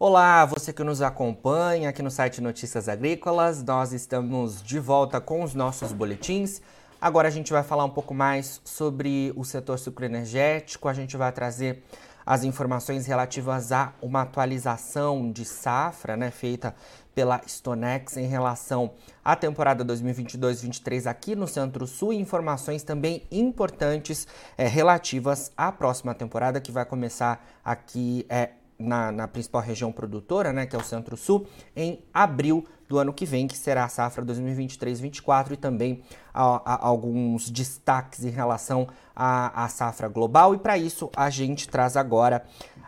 Olá, 0.00 0.44
você 0.44 0.72
que 0.72 0.84
nos 0.84 1.02
acompanha 1.02 1.88
aqui 1.88 2.04
no 2.04 2.10
site 2.10 2.40
Notícias 2.40 2.88
Agrícolas. 2.88 3.64
Nós 3.64 3.92
estamos 3.92 4.62
de 4.62 4.78
volta 4.78 5.20
com 5.20 5.42
os 5.42 5.54
nossos 5.54 5.92
boletins. 5.92 6.62
Agora 7.00 7.26
a 7.26 7.30
gente 7.32 7.52
vai 7.52 7.64
falar 7.64 7.84
um 7.84 7.90
pouco 7.90 8.14
mais 8.14 8.60
sobre 8.64 9.32
o 9.34 9.44
setor 9.44 9.76
sucroenergético. 9.76 10.86
A 10.86 10.94
gente 10.94 11.16
vai 11.16 11.32
trazer 11.32 11.82
as 12.24 12.44
informações 12.44 13.06
relativas 13.06 13.72
a 13.72 13.92
uma 14.00 14.22
atualização 14.22 15.32
de 15.32 15.44
safra, 15.44 16.16
né, 16.16 16.30
feita 16.30 16.76
pela 17.12 17.40
Stonex 17.48 18.16
em 18.16 18.28
relação 18.28 18.92
à 19.24 19.34
temporada 19.34 19.84
2022-23 19.84 21.06
aqui 21.06 21.34
no 21.34 21.48
Centro-Sul 21.48 22.12
e 22.12 22.20
informações 22.20 22.84
também 22.84 23.24
importantes 23.32 24.28
é, 24.56 24.68
relativas 24.68 25.50
à 25.56 25.72
próxima 25.72 26.14
temporada 26.14 26.60
que 26.60 26.70
vai 26.70 26.84
começar 26.84 27.44
aqui 27.64 28.24
é, 28.28 28.50
na, 28.78 29.10
na, 29.10 29.28
principal 29.28 29.60
região 29.60 29.90
produtora, 29.90 30.52
né, 30.52 30.66
que 30.66 30.76
é 30.76 30.78
o 30.78 30.84
Centro-Sul, 30.84 31.46
em 31.74 32.04
abril 32.12 32.64
do 32.88 32.98
ano 32.98 33.12
que 33.12 33.26
vem, 33.26 33.46
que 33.46 33.56
será 33.56 33.84
a 33.84 33.88
safra 33.88 34.24
2023-24 34.24 35.52
e 35.52 35.56
também 35.56 36.02
a, 36.32 36.74
a, 36.74 36.86
alguns 36.86 37.50
destaques 37.50 38.24
em 38.24 38.30
relação 38.30 38.88
à, 39.14 39.64
à 39.64 39.68
safra 39.68 40.08
global. 40.08 40.54
E 40.54 40.58
para 40.58 40.78
isso 40.78 41.10
a 41.16 41.28
gente 41.28 41.68
traz 41.68 41.96
agora 41.96 42.44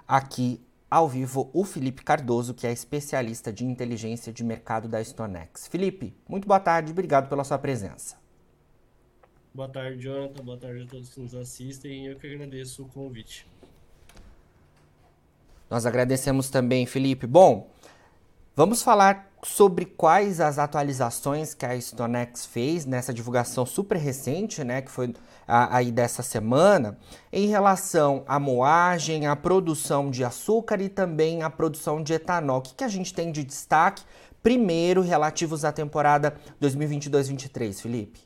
aqui 0.07 0.65
ao 0.91 1.09
vivo 1.09 1.51
o 1.53 1.65
Felipe 1.65 2.03
Cardoso, 2.03 2.55
que 2.55 2.67
é 2.67 2.73
especialista 2.73 3.53
de 3.53 3.65
inteligência 3.65 4.33
de 4.33 4.43
mercado 4.43 4.89
da 4.89 5.03
Stonex. 5.03 5.69
Felipe, 5.69 6.15
muito 6.29 6.49
boa 6.49 6.59
tarde, 6.59 6.93
obrigado 6.93 7.29
pela 7.29 7.45
sua 7.45 7.59
presença. 7.59 8.19
Boa 9.53 9.69
tarde, 9.69 10.01
Jonathan. 10.01 10.45
Boa 10.45 10.57
tarde 10.57 10.83
a 10.85 10.87
todos 10.87 11.13
que 11.13 11.21
nos 11.21 11.35
assistem. 11.35 12.07
Eu 12.07 12.17
que 12.17 12.27
agradeço 12.27 12.85
o 12.85 12.89
convite. 12.89 13.47
Nós 15.71 15.87
agradecemos 15.87 16.51
também, 16.51 16.85
Felipe. 16.85 17.29
Bom, 17.29 17.71
vamos 18.57 18.83
falar 18.83 19.31
sobre 19.45 19.87
quais 19.87 20.41
as 20.41 20.59
atualizações 20.59 21.55
que 21.55 21.65
a 21.65 21.81
Stonex 21.81 22.45
fez 22.45 22.85
nessa 22.85 23.15
divulgação 23.15 23.65
super 23.65 23.97
recente, 23.97 24.65
né, 24.65 24.83
que 24.83 24.91
foi 24.91 25.15
aí 25.47 25.91
dessa 25.91 26.23
semana, 26.23 26.99
em 27.33 27.47
relação 27.47 28.25
à 28.27 28.39
moagem, 28.39 29.27
à 29.27 29.35
produção 29.35 30.11
de 30.11 30.25
açúcar 30.25 30.81
e 30.81 30.89
também 30.89 31.43
à 31.43 31.49
produção 31.49 32.03
de 32.03 32.13
etanol. 32.13 32.59
O 32.59 32.63
que, 32.63 32.75
que 32.75 32.85
a 32.85 32.89
gente 32.89 33.15
tem 33.15 33.33
de 33.33 33.45
destaque, 33.45 34.03
primeiro, 34.43 35.01
relativos 35.01 35.65
à 35.65 35.73
temporada 35.73 36.37
2022-23, 36.61 37.81
Felipe? 37.81 38.21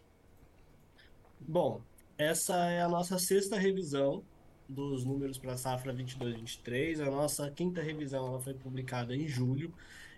Bom, 1.38 1.80
essa 2.16 2.56
é 2.70 2.82
a 2.82 2.88
nossa 2.88 3.18
sexta 3.18 3.58
revisão 3.58 4.22
dos 4.68 5.04
números 5.04 5.38
para 5.38 5.52
a 5.52 5.56
safra 5.56 5.94
22-23. 5.94 7.00
A 7.00 7.10
nossa 7.10 7.50
quinta 7.50 7.82
revisão 7.82 8.26
ela 8.26 8.40
foi 8.40 8.54
publicada 8.54 9.14
em 9.14 9.26
julho. 9.26 9.72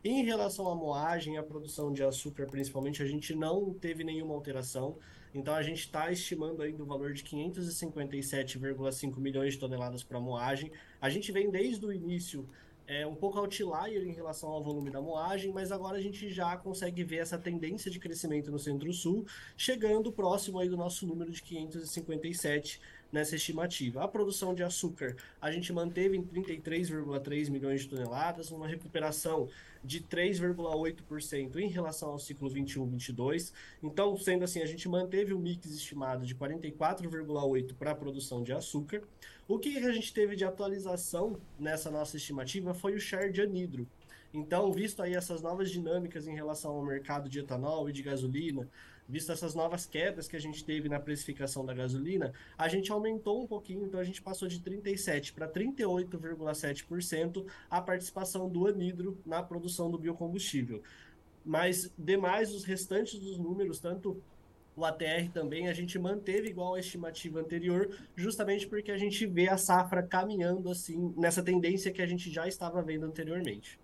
Em 0.05 0.25
relação 0.25 0.69
à 0.69 0.75
moagem 0.75 1.34
e 1.34 1.36
à 1.36 1.42
produção 1.42 1.92
de 1.92 2.02
açúcar, 2.02 2.47
principalmente, 2.47 3.02
a 3.02 3.06
gente 3.06 3.34
não 3.34 3.74
teve 3.74 4.05
nenhuma 4.05 4.34
alteração. 4.34 4.97
Então, 5.34 5.55
a 5.55 5.62
gente 5.62 5.80
está 5.80 6.11
estimando 6.12 6.62
aí 6.62 6.72
do 6.72 6.86
valor 6.86 7.12
de 7.12 7.24
557,5 7.24 9.19
milhões 9.19 9.55
de 9.55 9.58
toneladas 9.58 10.02
para 10.02 10.20
moagem. 10.20 10.70
A 11.00 11.11
gente 11.11 11.33
vem 11.33 11.50
desde 11.50 11.84
o 11.84 11.92
início 11.92 12.48
é 12.86 13.05
um 13.05 13.17
pouco 13.17 13.39
outlier 13.39 14.06
em 14.06 14.12
relação 14.12 14.48
ao 14.48 14.62
volume 14.62 14.91
da 14.91 15.00
moagem, 15.00 15.52
mas 15.52 15.72
agora 15.72 15.98
a 15.98 16.00
gente 16.00 16.30
já 16.30 16.56
consegue 16.56 17.02
ver 17.02 17.17
essa 17.17 17.36
tendência 17.36 17.91
de 17.91 17.98
crescimento 17.98 18.50
no 18.50 18.58
Centro-Sul, 18.58 19.27
chegando 19.56 20.12
próximo 20.12 20.61
aí 20.61 20.69
do 20.69 20.77
nosso 20.77 21.05
número 21.05 21.33
de 21.33 21.42
557 21.42 22.80
nessa 23.12 23.36
estimativa. 23.36 24.02
A 24.02 24.08
produção 24.08 24.54
de 24.54 24.62
açúcar 24.62 25.16
a 25.40 25.50
gente 25.50 25.72
manteve 25.72 26.16
em 26.16 26.22
33,3 26.22 27.50
milhões 27.50 27.83
de 27.83 27.89
toneladas, 27.89 28.50
uma 28.50 28.67
recuperação 28.67 29.48
de 29.83 30.00
3,8% 30.00 31.56
em 31.56 31.68
relação 31.68 32.11
ao 32.11 32.18
ciclo 32.18 32.50
21-22. 32.50 33.52
Então, 33.83 34.16
sendo 34.16 34.45
assim, 34.45 34.61
a 34.61 34.66
gente 34.66 34.89
manteve 34.89 35.33
o 35.33 35.39
mix 35.39 35.70
estimado 35.70 36.27
de 36.27 36.34
44,8 36.34 37.74
para 37.74 37.92
a 37.92 37.95
produção 37.95 38.42
de 38.42 38.52
açúcar. 38.52 39.02
O 39.46 39.58
que 39.58 39.78
a 39.78 39.92
gente 39.92 40.12
teve 40.12 40.34
de 40.34 40.45
atualização 40.45 41.39
nessa 41.58 41.90
nossa 41.90 42.16
estimativa 42.16 42.74
foi 42.74 42.95
o 42.95 43.00
share 43.00 43.33
de 43.33 43.40
anidro. 43.40 43.86
Então, 44.34 44.72
visto 44.72 45.00
aí 45.02 45.14
essas 45.14 45.40
novas 45.40 45.70
dinâmicas 45.70 46.27
em 46.27 46.34
relação 46.34 46.72
ao 46.72 46.84
mercado 46.84 47.28
de 47.28 47.39
etanol 47.39 47.89
e 47.89 47.92
de 47.92 48.02
gasolina, 48.02 48.68
visto 49.08 49.30
essas 49.33 49.55
novas 49.55 49.86
quedas 49.86 50.28
que 50.28 50.36
a 50.36 50.40
gente 50.40 50.64
teve 50.64 50.89
na 50.89 50.98
precificação 50.98 51.64
da 51.64 51.72
gasolina, 51.72 52.33
a 52.58 52.68
gente 52.68 52.90
aumentou 52.90 53.42
um 53.42 53.46
pouquinho, 53.46 53.86
então 53.86 54.00
a 54.00 54.05
gente 54.05 54.20
passou 54.20 54.48
de 54.48 54.61
37 54.61 55.33
para 55.33 55.48
38,7% 55.48 57.46
a 57.70 57.80
participação 57.80 58.48
do 58.48 58.66
anidro 58.66 59.18
na 59.24 59.42
produção 59.42 59.90
do 59.90 59.98
biocombustível. 59.98 60.83
Mas 61.45 61.92
demais 61.96 62.52
os 62.52 62.64
restantes 62.64 63.18
dos 63.20 63.39
números, 63.39 63.78
tanto 63.78 64.20
o 64.74 64.84
ATR 64.84 65.30
também 65.33 65.68
a 65.68 65.72
gente 65.72 65.98
manteve 65.98 66.48
igual 66.48 66.74
a 66.74 66.80
estimativa 66.80 67.40
anterior, 67.40 67.89
justamente 68.14 68.66
porque 68.66 68.90
a 68.90 68.98
gente 68.98 69.24
vê 69.27 69.48
a 69.48 69.56
safra 69.56 70.02
caminhando 70.02 70.68
assim 70.68 71.14
nessa 71.16 71.42
tendência 71.42 71.90
que 71.90 72.02
a 72.02 72.06
gente 72.06 72.30
já 72.30 72.46
estava 72.46 72.83
vendo 72.83 73.06
anteriormente. 73.06 73.80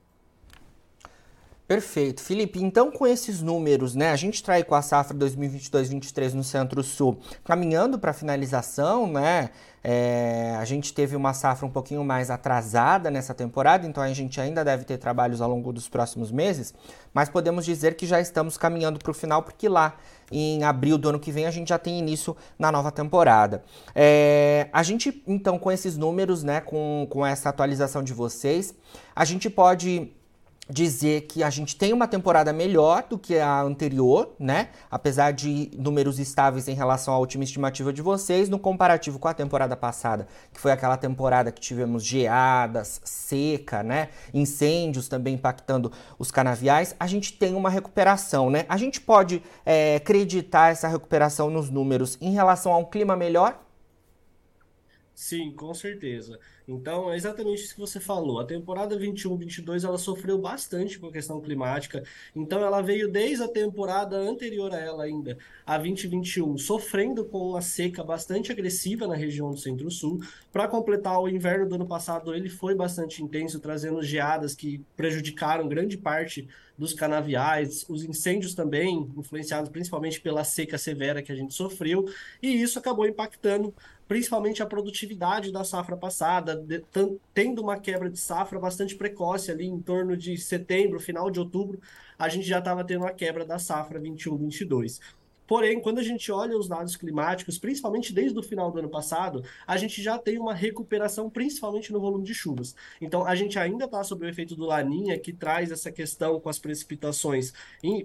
Perfeito. 1.72 2.20
Felipe, 2.20 2.62
então 2.62 2.90
com 2.90 3.06
esses 3.06 3.40
números, 3.40 3.94
né, 3.94 4.10
a 4.10 4.16
gente 4.16 4.42
trai 4.42 4.62
com 4.62 4.74
a 4.74 4.82
safra 4.82 5.16
2022-23 5.16 6.34
no 6.34 6.44
Centro-Sul 6.44 7.18
caminhando 7.42 7.98
para 7.98 8.10
a 8.10 8.12
finalização, 8.12 9.06
né, 9.06 9.48
é, 9.82 10.54
a 10.58 10.66
gente 10.66 10.92
teve 10.92 11.16
uma 11.16 11.32
safra 11.32 11.64
um 11.64 11.70
pouquinho 11.70 12.04
mais 12.04 12.28
atrasada 12.28 13.10
nessa 13.10 13.32
temporada, 13.32 13.86
então 13.86 14.02
a 14.02 14.12
gente 14.12 14.38
ainda 14.38 14.62
deve 14.62 14.84
ter 14.84 14.98
trabalhos 14.98 15.40
ao 15.40 15.48
longo 15.48 15.72
dos 15.72 15.88
próximos 15.88 16.30
meses, 16.30 16.74
mas 17.14 17.30
podemos 17.30 17.64
dizer 17.64 17.94
que 17.94 18.04
já 18.04 18.20
estamos 18.20 18.58
caminhando 18.58 18.98
para 18.98 19.10
o 19.10 19.14
final, 19.14 19.42
porque 19.42 19.66
lá 19.66 19.96
em 20.30 20.64
abril 20.64 20.98
do 20.98 21.08
ano 21.08 21.18
que 21.18 21.32
vem 21.32 21.46
a 21.46 21.50
gente 21.50 21.70
já 21.70 21.78
tem 21.78 21.98
início 21.98 22.36
na 22.58 22.70
nova 22.70 22.92
temporada. 22.92 23.64
É, 23.94 24.68
a 24.74 24.82
gente, 24.82 25.22
então, 25.26 25.58
com 25.58 25.72
esses 25.72 25.96
números, 25.96 26.42
né, 26.42 26.60
com, 26.60 27.06
com 27.08 27.24
essa 27.24 27.48
atualização 27.48 28.02
de 28.02 28.12
vocês, 28.12 28.74
a 29.16 29.24
gente 29.24 29.48
pode 29.48 30.12
dizer 30.72 31.22
que 31.22 31.42
a 31.42 31.50
gente 31.50 31.76
tem 31.76 31.92
uma 31.92 32.08
temporada 32.08 32.52
melhor 32.52 33.04
do 33.08 33.18
que 33.18 33.38
a 33.38 33.60
anterior, 33.60 34.34
né? 34.38 34.70
Apesar 34.90 35.30
de 35.32 35.70
números 35.76 36.18
estáveis 36.18 36.66
em 36.66 36.74
relação 36.74 37.12
à 37.12 37.18
última 37.18 37.44
estimativa 37.44 37.92
de 37.92 38.00
vocês, 38.00 38.48
no 38.48 38.58
comparativo 38.58 39.18
com 39.18 39.28
a 39.28 39.34
temporada 39.34 39.76
passada, 39.76 40.26
que 40.52 40.58
foi 40.58 40.72
aquela 40.72 40.96
temporada 40.96 41.52
que 41.52 41.60
tivemos 41.60 42.02
geadas, 42.02 43.02
seca, 43.04 43.82
né? 43.82 44.08
Incêndios 44.32 45.08
também 45.08 45.34
impactando 45.34 45.92
os 46.18 46.30
canaviais, 46.30 46.96
a 46.98 47.06
gente 47.06 47.34
tem 47.34 47.54
uma 47.54 47.68
recuperação, 47.68 48.48
né? 48.48 48.64
A 48.68 48.78
gente 48.78 49.00
pode 49.00 49.42
é, 49.66 49.96
acreditar 49.96 50.72
essa 50.72 50.88
recuperação 50.88 51.50
nos 51.50 51.68
números 51.68 52.16
em 52.20 52.32
relação 52.32 52.72
a 52.72 52.78
um 52.78 52.84
clima 52.84 53.14
melhor? 53.14 53.60
Sim, 55.22 55.52
com 55.52 55.72
certeza. 55.72 56.36
Então, 56.66 57.12
é 57.12 57.16
exatamente 57.16 57.62
isso 57.62 57.74
que 57.74 57.80
você 57.80 58.00
falou. 58.00 58.40
A 58.40 58.44
temporada 58.44 58.98
21-22 58.98 59.84
ela 59.84 59.96
sofreu 59.96 60.36
bastante 60.36 60.98
com 60.98 61.06
a 61.06 61.12
questão 61.12 61.40
climática. 61.40 62.02
Então, 62.34 62.60
ela 62.60 62.82
veio 62.82 63.08
desde 63.08 63.44
a 63.44 63.46
temporada 63.46 64.16
anterior 64.16 64.74
a 64.74 64.80
ela 64.80 65.04
ainda, 65.04 65.38
a 65.64 65.78
2021, 65.78 66.58
sofrendo 66.58 67.24
com 67.24 67.50
uma 67.50 67.62
seca 67.62 68.02
bastante 68.02 68.50
agressiva 68.50 69.06
na 69.06 69.14
região 69.14 69.52
do 69.52 69.56
Centro-Sul. 69.56 70.20
Para 70.50 70.66
completar 70.66 71.20
o 71.20 71.28
inverno 71.28 71.68
do 71.68 71.76
ano 71.76 71.86
passado, 71.86 72.34
ele 72.34 72.48
foi 72.48 72.74
bastante 72.74 73.22
intenso, 73.22 73.60
trazendo 73.60 74.02
geadas 74.02 74.56
que 74.56 74.84
prejudicaram 74.96 75.68
grande 75.68 75.96
parte 75.96 76.48
dos 76.76 76.92
canaviais, 76.94 77.84
os 77.88 78.02
incêndios 78.02 78.54
também, 78.54 79.08
influenciados 79.16 79.70
principalmente 79.70 80.20
pela 80.20 80.42
seca 80.42 80.76
severa 80.76 81.22
que 81.22 81.30
a 81.30 81.34
gente 81.34 81.54
sofreu, 81.54 82.06
e 82.42 82.60
isso 82.60 82.78
acabou 82.78 83.06
impactando 83.06 83.72
principalmente 84.12 84.62
a 84.62 84.66
produtividade 84.66 85.50
da 85.50 85.64
safra 85.64 85.96
passada, 85.96 86.54
de, 86.54 86.84
tendo 87.32 87.62
uma 87.62 87.78
quebra 87.78 88.10
de 88.10 88.18
safra 88.18 88.58
bastante 88.58 88.94
precoce 88.94 89.50
ali 89.50 89.64
em 89.64 89.80
torno 89.80 90.18
de 90.18 90.36
setembro, 90.36 91.00
final 91.00 91.30
de 91.30 91.40
outubro, 91.40 91.80
a 92.18 92.28
gente 92.28 92.46
já 92.46 92.58
estava 92.58 92.84
tendo 92.84 93.06
a 93.06 93.10
quebra 93.10 93.42
da 93.42 93.58
safra 93.58 93.98
21-22. 93.98 95.00
Porém, 95.46 95.80
quando 95.80 95.98
a 95.98 96.02
gente 96.02 96.30
olha 96.30 96.58
os 96.58 96.68
dados 96.68 96.94
climáticos, 96.94 97.58
principalmente 97.58 98.12
desde 98.12 98.38
o 98.38 98.42
final 98.42 98.70
do 98.70 98.80
ano 98.80 98.90
passado, 98.90 99.42
a 99.66 99.78
gente 99.78 100.02
já 100.02 100.18
tem 100.18 100.38
uma 100.38 100.52
recuperação, 100.52 101.30
principalmente 101.30 101.90
no 101.90 101.98
volume 101.98 102.24
de 102.24 102.34
chuvas. 102.34 102.76
Então, 103.00 103.26
a 103.26 103.34
gente 103.34 103.58
ainda 103.58 103.86
está 103.86 104.04
sob 104.04 104.26
o 104.26 104.28
efeito 104.28 104.54
do 104.54 104.66
Laninha, 104.66 105.18
que 105.18 105.32
traz 105.32 105.72
essa 105.72 105.90
questão 105.90 106.38
com 106.38 106.50
as 106.50 106.58
precipitações 106.58 107.54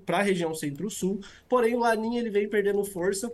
para 0.06 0.19
a 0.19 0.21
região 0.21 0.56
centro-sul. 0.56 1.19
Porém, 1.50 1.75
o 1.75 1.80
Laninha 1.80 2.21
ele 2.21 2.30
vem 2.30 2.48
perdendo 2.48 2.81
força 2.86 3.30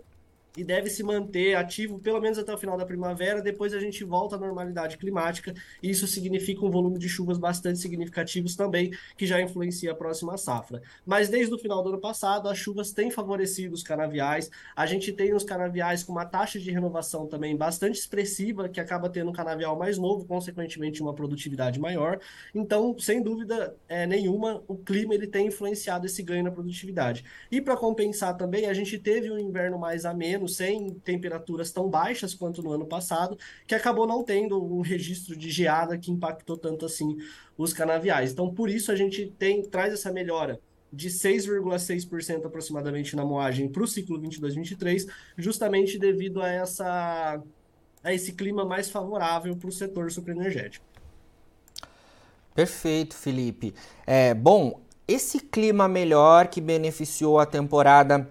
e 0.56 0.64
deve 0.64 0.88
se 0.88 1.02
manter 1.02 1.54
ativo 1.54 1.98
pelo 1.98 2.20
menos 2.20 2.38
até 2.38 2.52
o 2.52 2.58
final 2.58 2.76
da 2.76 2.86
primavera. 2.86 3.42
Depois 3.42 3.74
a 3.74 3.80
gente 3.80 4.04
volta 4.04 4.36
à 4.36 4.38
normalidade 4.38 4.96
climática 4.96 5.54
e 5.82 5.90
isso 5.90 6.06
significa 6.06 6.64
um 6.64 6.70
volume 6.70 6.98
de 6.98 7.08
chuvas 7.08 7.38
bastante 7.38 7.78
significativos 7.78 8.54
também, 8.56 8.92
que 9.16 9.26
já 9.26 9.40
influencia 9.40 9.92
a 9.92 9.94
próxima 9.94 10.36
safra. 10.36 10.82
Mas 11.04 11.28
desde 11.28 11.54
o 11.54 11.58
final 11.58 11.82
do 11.82 11.88
ano 11.90 12.00
passado, 12.00 12.48
as 12.48 12.58
chuvas 12.58 12.92
têm 12.92 13.10
favorecido 13.10 13.74
os 13.74 13.82
canaviais. 13.82 14.50
A 14.76 14.86
gente 14.86 15.12
tem 15.12 15.34
os 15.34 15.44
canaviais 15.44 16.02
com 16.02 16.12
uma 16.12 16.24
taxa 16.24 16.58
de 16.58 16.70
renovação 16.70 17.26
também 17.26 17.56
bastante 17.56 17.98
expressiva, 17.98 18.68
que 18.68 18.80
acaba 18.80 19.08
tendo 19.08 19.30
um 19.30 19.32
canavial 19.32 19.76
mais 19.76 19.98
novo, 19.98 20.24
consequentemente 20.24 21.02
uma 21.02 21.14
produtividade 21.14 21.80
maior. 21.80 22.20
Então, 22.54 22.96
sem 22.98 23.22
dúvida 23.22 23.76
é, 23.88 24.06
nenhuma, 24.06 24.62
o 24.68 24.76
clima 24.76 25.14
ele 25.14 25.26
tem 25.26 25.48
influenciado 25.48 26.06
esse 26.06 26.22
ganho 26.22 26.44
na 26.44 26.50
produtividade. 26.50 27.24
E 27.50 27.60
para 27.60 27.76
compensar 27.76 28.36
também, 28.36 28.66
a 28.66 28.74
gente 28.74 28.98
teve 28.98 29.30
um 29.30 29.38
inverno 29.38 29.78
mais 29.78 30.04
ameno, 30.04 30.43
sem 30.46 30.94
temperaturas 31.04 31.70
tão 31.70 31.88
baixas 31.88 32.34
quanto 32.34 32.62
no 32.62 32.72
ano 32.72 32.86
passado, 32.86 33.38
que 33.66 33.74
acabou 33.74 34.06
não 34.06 34.22
tendo 34.22 34.62
um 34.62 34.80
registro 34.80 35.36
de 35.36 35.50
geada 35.50 35.98
que 35.98 36.10
impactou 36.10 36.56
tanto 36.56 36.86
assim 36.86 37.16
os 37.56 37.72
canaviais. 37.72 38.32
Então, 38.32 38.52
por 38.52 38.68
isso 38.68 38.90
a 38.90 38.96
gente 38.96 39.32
tem 39.38 39.62
traz 39.62 39.92
essa 39.92 40.12
melhora 40.12 40.60
de 40.92 41.08
6,6% 41.10 42.46
aproximadamente 42.46 43.16
na 43.16 43.24
moagem 43.24 43.68
para 43.68 43.82
o 43.82 43.86
ciclo 43.86 44.20
22-23, 44.20 45.08
justamente 45.36 45.98
devido 45.98 46.40
a 46.40 46.48
essa 46.48 47.42
a 48.02 48.12
esse 48.12 48.34
clima 48.34 48.66
mais 48.66 48.90
favorável 48.90 49.56
para 49.56 49.68
o 49.68 49.72
setor 49.72 50.12
superenergético. 50.12 50.84
Perfeito, 52.54 53.16
Felipe. 53.16 53.74
É, 54.06 54.34
bom, 54.34 54.80
esse 55.08 55.40
clima 55.40 55.88
melhor 55.88 56.48
que 56.48 56.60
beneficiou 56.60 57.38
a 57.38 57.46
temporada 57.46 58.30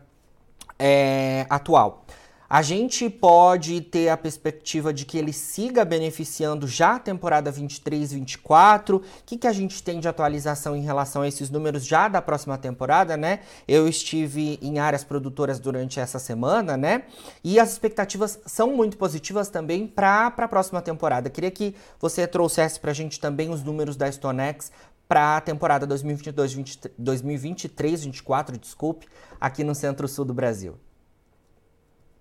é, 0.86 1.46
atual. 1.50 2.06
A 2.50 2.62
gente 2.62 3.10
pode 3.10 3.82
ter 3.82 4.10
a 4.10 4.18
perspectiva 4.18 4.94
de 4.94 5.06
que 5.06 5.18
ele 5.18 5.34
siga 5.34 5.84
beneficiando 5.84 6.68
já 6.68 6.98
a 6.98 7.00
temporada 7.00 7.52
23-24. 7.52 8.98
O 8.98 9.02
que, 9.26 9.40
que 9.40 9.48
a 9.48 9.52
gente 9.52 9.82
tem 9.82 10.00
de 10.00 10.08
atualização 10.08 10.76
em 10.76 10.82
relação 10.82 11.24
a 11.24 11.28
esses 11.28 11.50
números 11.50 11.84
já 11.84 12.08
da 12.08 12.22
próxima 12.22 12.56
temporada, 12.56 13.18
né? 13.18 13.40
Eu 13.68 13.88
estive 13.88 14.60
em 14.62 14.78
áreas 14.78 15.04
produtoras 15.04 15.60
durante 15.60 16.00
essa 16.00 16.20
semana, 16.20 16.78
né? 16.78 17.06
E 17.44 17.60
as 17.60 17.72
expectativas 17.72 18.40
são 18.46 18.76
muito 18.76 18.98
positivas 18.98 19.50
também 19.50 19.88
para 19.88 20.28
a 20.28 20.48
próxima 20.48 20.80
temporada. 20.80 21.32
Queria 21.32 21.50
que 21.50 21.74
você 22.00 22.28
trouxesse 22.28 22.80
para 22.80 22.92
a 22.92 22.94
gente 22.94 23.20
também 23.20 23.50
os 23.50 23.64
números 23.64 23.96
da 23.96 24.12
Stonex 24.12 24.72
para 25.08 25.38
a 25.38 25.42
temporada 25.42 25.88
2023-24, 25.88 28.58
desculpe, 28.58 29.08
aqui 29.40 29.64
no 29.64 29.76
centro-sul 29.76 30.26
do 30.26 30.34
Brasil. 30.34 30.80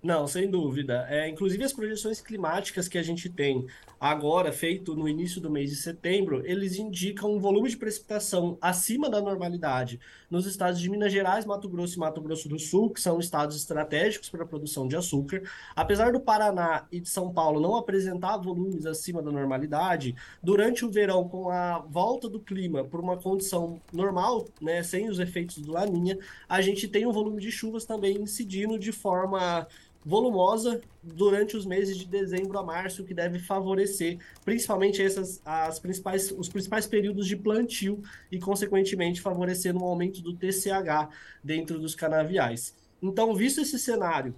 Não, 0.03 0.27
sem 0.27 0.51
dúvida. 0.51 1.07
É, 1.09 1.29
inclusive 1.29 1.63
as 1.63 1.73
projeções 1.73 2.21
climáticas 2.21 2.89
que 2.89 2.99
a 2.99 3.03
gente 3.05 3.29
tem 3.29 3.65
agora, 4.01 4.51
feito 4.51 4.97
no 4.97 5.09
início 5.09 5.41
do 5.41 5.49
mês 5.49 5.71
de 5.71 5.77
setembro, 5.77 6.45
eles 6.45 6.77
indicam 6.77 7.33
um 7.33 7.39
volume 7.39 7.71
de 7.71 7.77
precipitação 7.77 8.59
acima 8.61 9.09
da 9.09 9.21
normalidade 9.21 10.01
nos 10.29 10.45
estados 10.45 10.81
de 10.81 10.91
Minas 10.91 11.13
Gerais, 11.13 11.47
Mato 11.47 11.69
Grosso 11.69 11.95
e 11.95 12.01
Mato 12.01 12.21
Grosso 12.21 12.49
do 12.49 12.59
Sul, 12.59 12.91
que 12.91 13.01
são 13.01 13.21
estados 13.21 13.55
estratégicos 13.55 14.29
para 14.29 14.43
a 14.43 14.47
produção 14.47 14.89
de 14.89 14.97
açúcar. 14.97 15.43
Apesar 15.77 16.11
do 16.11 16.19
Paraná 16.19 16.85
e 16.91 16.99
de 16.99 17.09
São 17.09 17.33
Paulo 17.33 17.61
não 17.61 17.77
apresentar 17.77 18.39
volumes 18.39 18.87
acima 18.87 19.23
da 19.23 19.31
normalidade, 19.31 20.17
durante 20.43 20.85
o 20.85 20.91
verão, 20.91 21.29
com 21.29 21.49
a 21.49 21.79
volta 21.79 22.29
do 22.29 22.41
clima 22.41 22.83
por 22.83 22.99
uma 22.99 23.17
condição 23.17 23.81
normal, 23.93 24.49
né, 24.61 24.83
sem 24.83 25.09
os 25.09 25.21
efeitos 25.21 25.59
do 25.59 25.71
Laninha, 25.71 26.19
a 26.49 26.61
gente 26.61 26.89
tem 26.89 27.07
um 27.07 27.13
volume 27.13 27.41
de 27.41 27.53
chuvas 27.53 27.85
também 27.85 28.21
incidindo 28.21 28.77
de 28.81 28.91
forma 28.91 29.69
volumosa 30.05 30.81
durante 31.03 31.57
os 31.57 31.65
meses 31.65 31.97
de 31.97 32.07
dezembro 32.07 32.59
a 32.59 32.63
março, 32.63 33.05
que 33.05 33.15
deve 33.15 33.39
favorecer 33.39 34.19
principalmente 34.45 35.03
essas, 35.03 35.41
as 35.45 35.79
principais, 35.79 36.33
os 36.33 36.49
principais 36.49 36.87
períodos 36.87 37.27
de 37.27 37.37
plantio 37.37 38.03
e, 38.31 38.39
consequentemente, 38.39 39.21
favorecendo 39.21 39.81
um 39.81 39.85
aumento 39.85 40.21
do 40.21 40.35
TCH 40.35 41.09
dentro 41.43 41.79
dos 41.79 41.95
canaviais. 41.95 42.75
Então, 43.03 43.35
visto 43.35 43.61
esse 43.61 43.79
cenário 43.79 44.35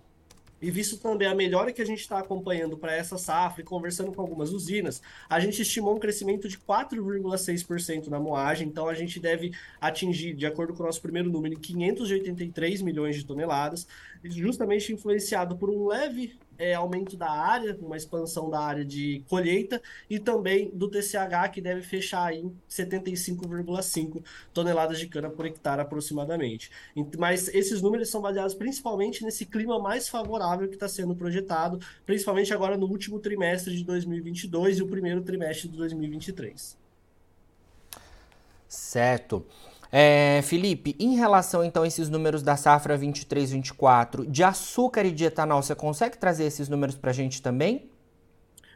e 0.61 0.71
visto 0.71 0.97
também 0.99 1.29
a 1.29 1.35
melhora 1.35 1.73
que 1.73 1.83
a 1.83 1.85
gente 1.85 2.01
está 2.01 2.19
acompanhando 2.19 2.77
para 2.77 2.95
essa 2.95 3.19
safra 3.19 3.63
e 3.63 3.65
conversando 3.65 4.13
com 4.13 4.21
algumas 4.21 4.51
usinas, 4.51 5.03
a 5.29 5.39
gente 5.41 5.61
estimou 5.63 5.95
um 5.95 5.99
crescimento 5.99 6.49
de 6.49 6.59
4,6% 6.59 8.09
na 8.09 8.19
moagem, 8.19 8.69
então 8.69 8.89
a 8.89 8.95
gente 8.95 9.21
deve 9.21 9.53
atingir, 9.81 10.35
de 10.35 10.47
acordo 10.47 10.73
com 10.73 10.83
o 10.83 10.87
nosso 10.87 11.03
primeiro 11.03 11.31
número, 11.31 11.59
583 11.59 12.83
milhões 12.83 13.17
de 13.17 13.25
toneladas, 13.25 13.87
justamente 14.25 14.93
influenciado 14.93 15.57
por 15.57 15.69
um 15.69 15.87
leve 15.87 16.39
é, 16.59 16.75
aumento 16.75 17.17
da 17.17 17.31
área, 17.31 17.77
uma 17.81 17.97
expansão 17.97 18.51
da 18.51 18.61
área 18.61 18.85
de 18.85 19.23
colheita 19.29 19.81
e 20.09 20.19
também 20.19 20.71
do 20.73 20.89
TCH, 20.89 21.51
que 21.53 21.61
deve 21.61 21.83
fechar 21.83 22.35
em 22.35 22.55
75,5 22.69 24.23
toneladas 24.53 24.99
de 24.99 25.07
cana 25.07 25.31
por 25.31 25.47
hectare 25.47 25.81
aproximadamente. 25.81 26.71
Mas 27.19 27.49
esses 27.49 27.81
números 27.83 28.09
são 28.09 28.21
baseados 28.21 28.55
principalmente 28.55 29.25
nesse 29.25 29.47
clima 29.47 29.79
mais 29.79 30.09
favorável 30.09 30.69
que 30.69 30.75
está 30.75 30.89
sendo 30.89 31.15
projetado, 31.15 31.79
principalmente 32.07 32.53
agora 32.53 32.77
no 32.77 32.87
último 32.87 33.19
trimestre 33.19 33.77
de 33.77 33.85
2022 33.85 34.79
e 34.79 34.83
o 34.83 34.89
primeiro 34.89 35.23
trimestre 35.23 35.69
de 35.69 35.77
2023. 35.77 36.77
Certo. 38.69 39.47
É, 39.97 40.43
Felipe, 40.43 40.97
em 40.99 41.15
relação 41.15 41.63
então 41.65 41.85
a 41.85 41.87
esses 41.87 42.11
números 42.11 42.43
da 42.43 42.57
safra 42.57 42.99
23-24, 42.99 44.29
de 44.29 44.43
açúcar 44.43 45.05
e 45.05 45.13
de 45.13 45.25
etanol, 45.25 45.63
você 45.63 45.73
consegue 45.73 46.19
trazer 46.19 46.47
esses 46.47 46.69
números 46.69 46.97
para 46.97 47.11
a 47.11 47.15
gente 47.15 47.41
também? 47.41 47.89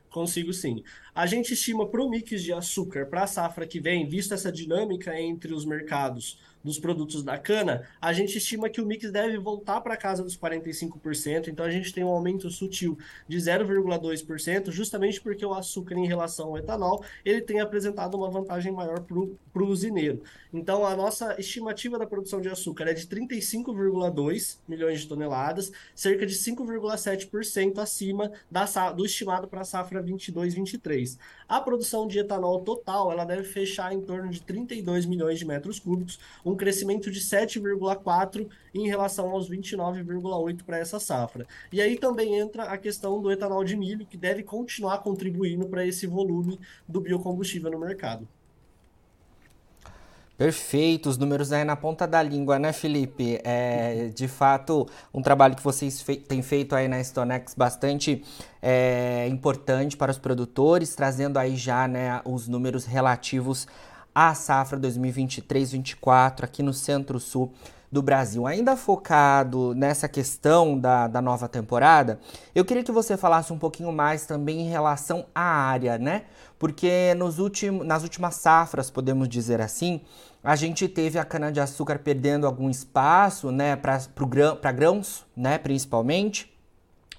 Consigo 0.09 0.53
sim. 0.53 0.85
A 1.12 1.26
gente 1.26 1.55
estima 1.55 1.88
para 1.88 2.00
o 2.05 2.09
mix 2.09 2.41
de 2.41 2.53
açúcar 2.53 3.06
para 3.06 3.25
a 3.25 3.26
safra 3.26 3.67
que 3.67 3.81
vem, 3.81 4.09
visto 4.09 4.32
essa 4.32 4.53
dinâmica 4.53 5.20
entre 5.20 5.53
os 5.53 5.65
mercados 5.65 6.38
dos 6.69 6.79
produtos 6.79 7.25
da 7.25 7.37
cana, 7.37 7.88
a 8.00 8.12
gente 8.12 8.38
estima 8.38 8.69
que 8.69 8.81
o 8.81 8.87
mix 8.87 9.11
deve 9.11 9.38
voltar 9.38 9.81
para 9.81 9.97
casa 9.97 10.23
dos 10.23 10.37
45%, 10.37 11.49
então 11.49 11.65
a 11.65 11.70
gente 11.70 11.93
tem 11.93 12.05
um 12.05 12.09
aumento 12.09 12.49
sutil 12.50 12.97
de 13.26 13.38
0,2%, 13.38 14.70
justamente 14.70 15.20
porque 15.20 15.44
o 15.44 15.55
açúcar 15.55 15.97
em 15.97 16.06
relação 16.06 16.49
ao 16.49 16.59
etanol, 16.59 17.03
ele 17.25 17.41
tem 17.41 17.61
apresentado 17.61 18.17
uma 18.17 18.31
vantagem 18.31 18.70
maior 18.70 19.00
para 19.00 19.62
o 19.62 19.67
usineiro. 19.67 20.23
Então 20.53 20.87
a 20.87 20.94
nossa 20.94 21.38
estimativa 21.41 21.99
da 21.99 22.06
produção 22.06 22.41
de 22.41 22.49
açúcar 22.49 22.85
é 22.88 22.94
de 22.94 23.06
35,2 23.06 24.59
milhões 24.69 25.00
de 25.00 25.09
toneladas, 25.09 25.73
cerca 25.94 26.26
de 26.26 26.35
5,7% 26.35 27.79
acima 27.79 28.31
da, 28.50 28.93
do 28.93 29.05
estimado 29.05 29.49
para 29.49 29.62
a 29.62 29.65
safra 29.65 30.03
22-23. 30.03 31.19
A 31.49 31.61
produção 31.61 32.06
de 32.06 32.19
etanol 32.19 32.61
total, 32.61 33.11
ela 33.11 33.25
deve 33.25 33.44
fechar 33.44 33.93
em 33.93 34.00
torno 34.00 34.31
de 34.31 34.43
32 34.43 35.06
milhões 35.06 35.38
de 35.38 35.47
metros 35.47 35.79
cúbicos, 35.79 36.19
um 36.44 36.55
crescimento 36.58 37.10
de 37.10 37.20
7,4 37.20 38.46
em 38.75 38.87
relação 38.87 39.31
aos 39.31 39.49
29,8 39.49 40.62
para 40.64 40.78
essa 40.78 41.00
safra. 41.00 41.46
E 41.72 41.81
aí 41.81 41.96
também 41.96 42.38
entra 42.38 42.65
a 42.65 42.77
questão 42.77 43.22
do 43.22 43.32
etanol 43.32 43.65
de 43.65 43.77
milho, 43.77 44.05
que 44.05 44.19
deve 44.19 44.43
continuar 44.43 44.98
contribuindo 44.98 45.67
para 45.67 45.86
esse 45.86 46.06
volume 46.06 46.60
do 46.86 47.00
biocombustível 47.00 47.70
no 47.70 47.79
mercado. 47.79 48.29
Perfeito, 50.38 51.08
os 51.08 51.19
números 51.19 51.50
aí 51.50 51.65
na 51.65 51.74
ponta 51.74 52.06
da 52.06 52.22
língua, 52.22 52.60
né, 52.60 52.72
Felipe? 52.72 53.41
É, 53.43 54.12
de 54.15 54.29
fato, 54.29 54.86
um 55.12 55.20
trabalho 55.20 55.56
que 55.56 55.65
vocês 55.65 56.06
têm 56.29 56.43
feito 56.43 56.77
aí 56.77 56.86
na 56.86 57.03
Stonex 57.03 57.55
bastante 57.56 58.22
é, 58.62 59.27
importante 59.27 59.96
para 59.96 60.12
os 60.12 60.19
produtores, 60.19 60.94
trazendo 60.94 61.41
aí 61.41 61.56
já 61.56 61.88
né, 61.88 62.20
os 62.24 62.46
números 62.46 62.84
relativos 62.84 63.67
a 64.20 64.34
safra 64.34 64.77
2023-24 64.81 66.43
aqui 66.43 66.60
no 66.60 66.75
Centro-Sul 66.75 67.53
do 67.91 68.03
Brasil. 68.03 68.48
Ainda 68.48 68.77
focado 68.77 69.77
nessa 69.77 70.08
questão 70.08 70.77
da, 70.77 71.06
da 71.06 71.22
nova 71.22 71.48
temporada, 71.48 72.19
eu 72.53 72.65
queria 72.65 72.82
que 72.82 72.91
você 72.91 73.17
falasse 73.17 73.53
um 73.53 73.58
pouquinho 73.60 73.93
mais 73.93 74.27
também 74.27 74.63
em 74.63 74.69
relação 74.69 75.25
à 75.32 75.44
área, 75.44 75.98
né? 75.98 76.25
Porque 76.58 77.15
nos 77.15 77.39
últimos, 77.39 77.87
nas 77.87 78.03
últimas 78.03 78.34
safras, 78.34 78.91
podemos 78.91 79.29
dizer 79.29 79.60
assim, 79.60 80.01
a 80.43 80.56
gente 80.56 80.89
teve 80.89 81.17
a 81.17 81.25
cana-de-açúcar 81.25 82.01
perdendo 82.01 82.44
algum 82.44 82.69
espaço, 82.69 83.53
né, 83.53 83.77
para 83.77 84.01
grão, 84.27 84.58
grãos, 84.75 85.25
né, 85.37 85.58
principalmente. 85.58 86.53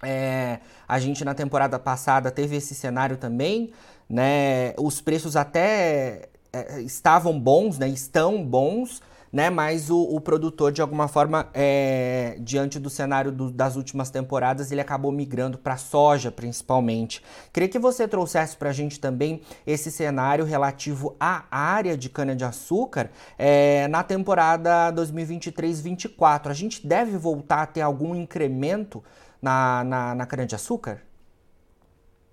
É, 0.04 0.60
a 0.86 1.00
gente 1.00 1.24
na 1.24 1.34
temporada 1.34 1.80
passada 1.80 2.30
teve 2.30 2.58
esse 2.58 2.76
cenário 2.76 3.16
também, 3.16 3.72
né? 4.10 4.74
Os 4.78 5.00
preços 5.00 5.38
até 5.38 6.28
é, 6.52 6.82
estavam 6.82 7.40
bons, 7.40 7.78
né, 7.78 7.88
estão 7.88 8.44
bons, 8.44 9.02
né? 9.32 9.50
Mas 9.50 9.90
o, 9.90 10.02
o 10.02 10.20
produtor, 10.20 10.72
de 10.72 10.82
alguma 10.82 11.08
forma, 11.08 11.50
é, 11.54 12.38
diante 12.40 12.80
do 12.80 12.90
cenário 12.90 13.32
do, 13.32 13.52
das 13.52 13.76
últimas 13.76 14.10
temporadas, 14.10 14.72
ele 14.72 14.82
acabou 14.82 15.12
migrando 15.12 15.58
para 15.58 15.78
soja, 15.78 16.32
principalmente. 16.32 17.24
Queria 17.54 17.70
que 17.70 17.80
você 17.80 18.08
trouxesse 18.08 18.58
para 18.58 18.70
a 18.70 18.74
gente 18.74 19.00
também 19.00 19.42
esse 19.66 19.92
cenário 19.92 20.46
relativo 20.46 21.16
à 21.20 21.46
área 21.52 21.98
de 21.98 22.10
cana-de-açúcar 22.10 23.12
é, 23.38 23.88
na 23.88 24.04
temporada 24.04 24.92
2023-24. 24.94 26.48
A 26.48 26.54
gente 26.54 26.86
deve 26.86 27.18
voltar 27.18 27.62
a 27.62 27.66
ter 27.66 27.82
algum 27.82 28.16
incremento 28.16 29.04
na, 29.42 29.84
na, 29.84 30.16
na 30.16 30.26
cana-de-açúcar? 30.26 31.02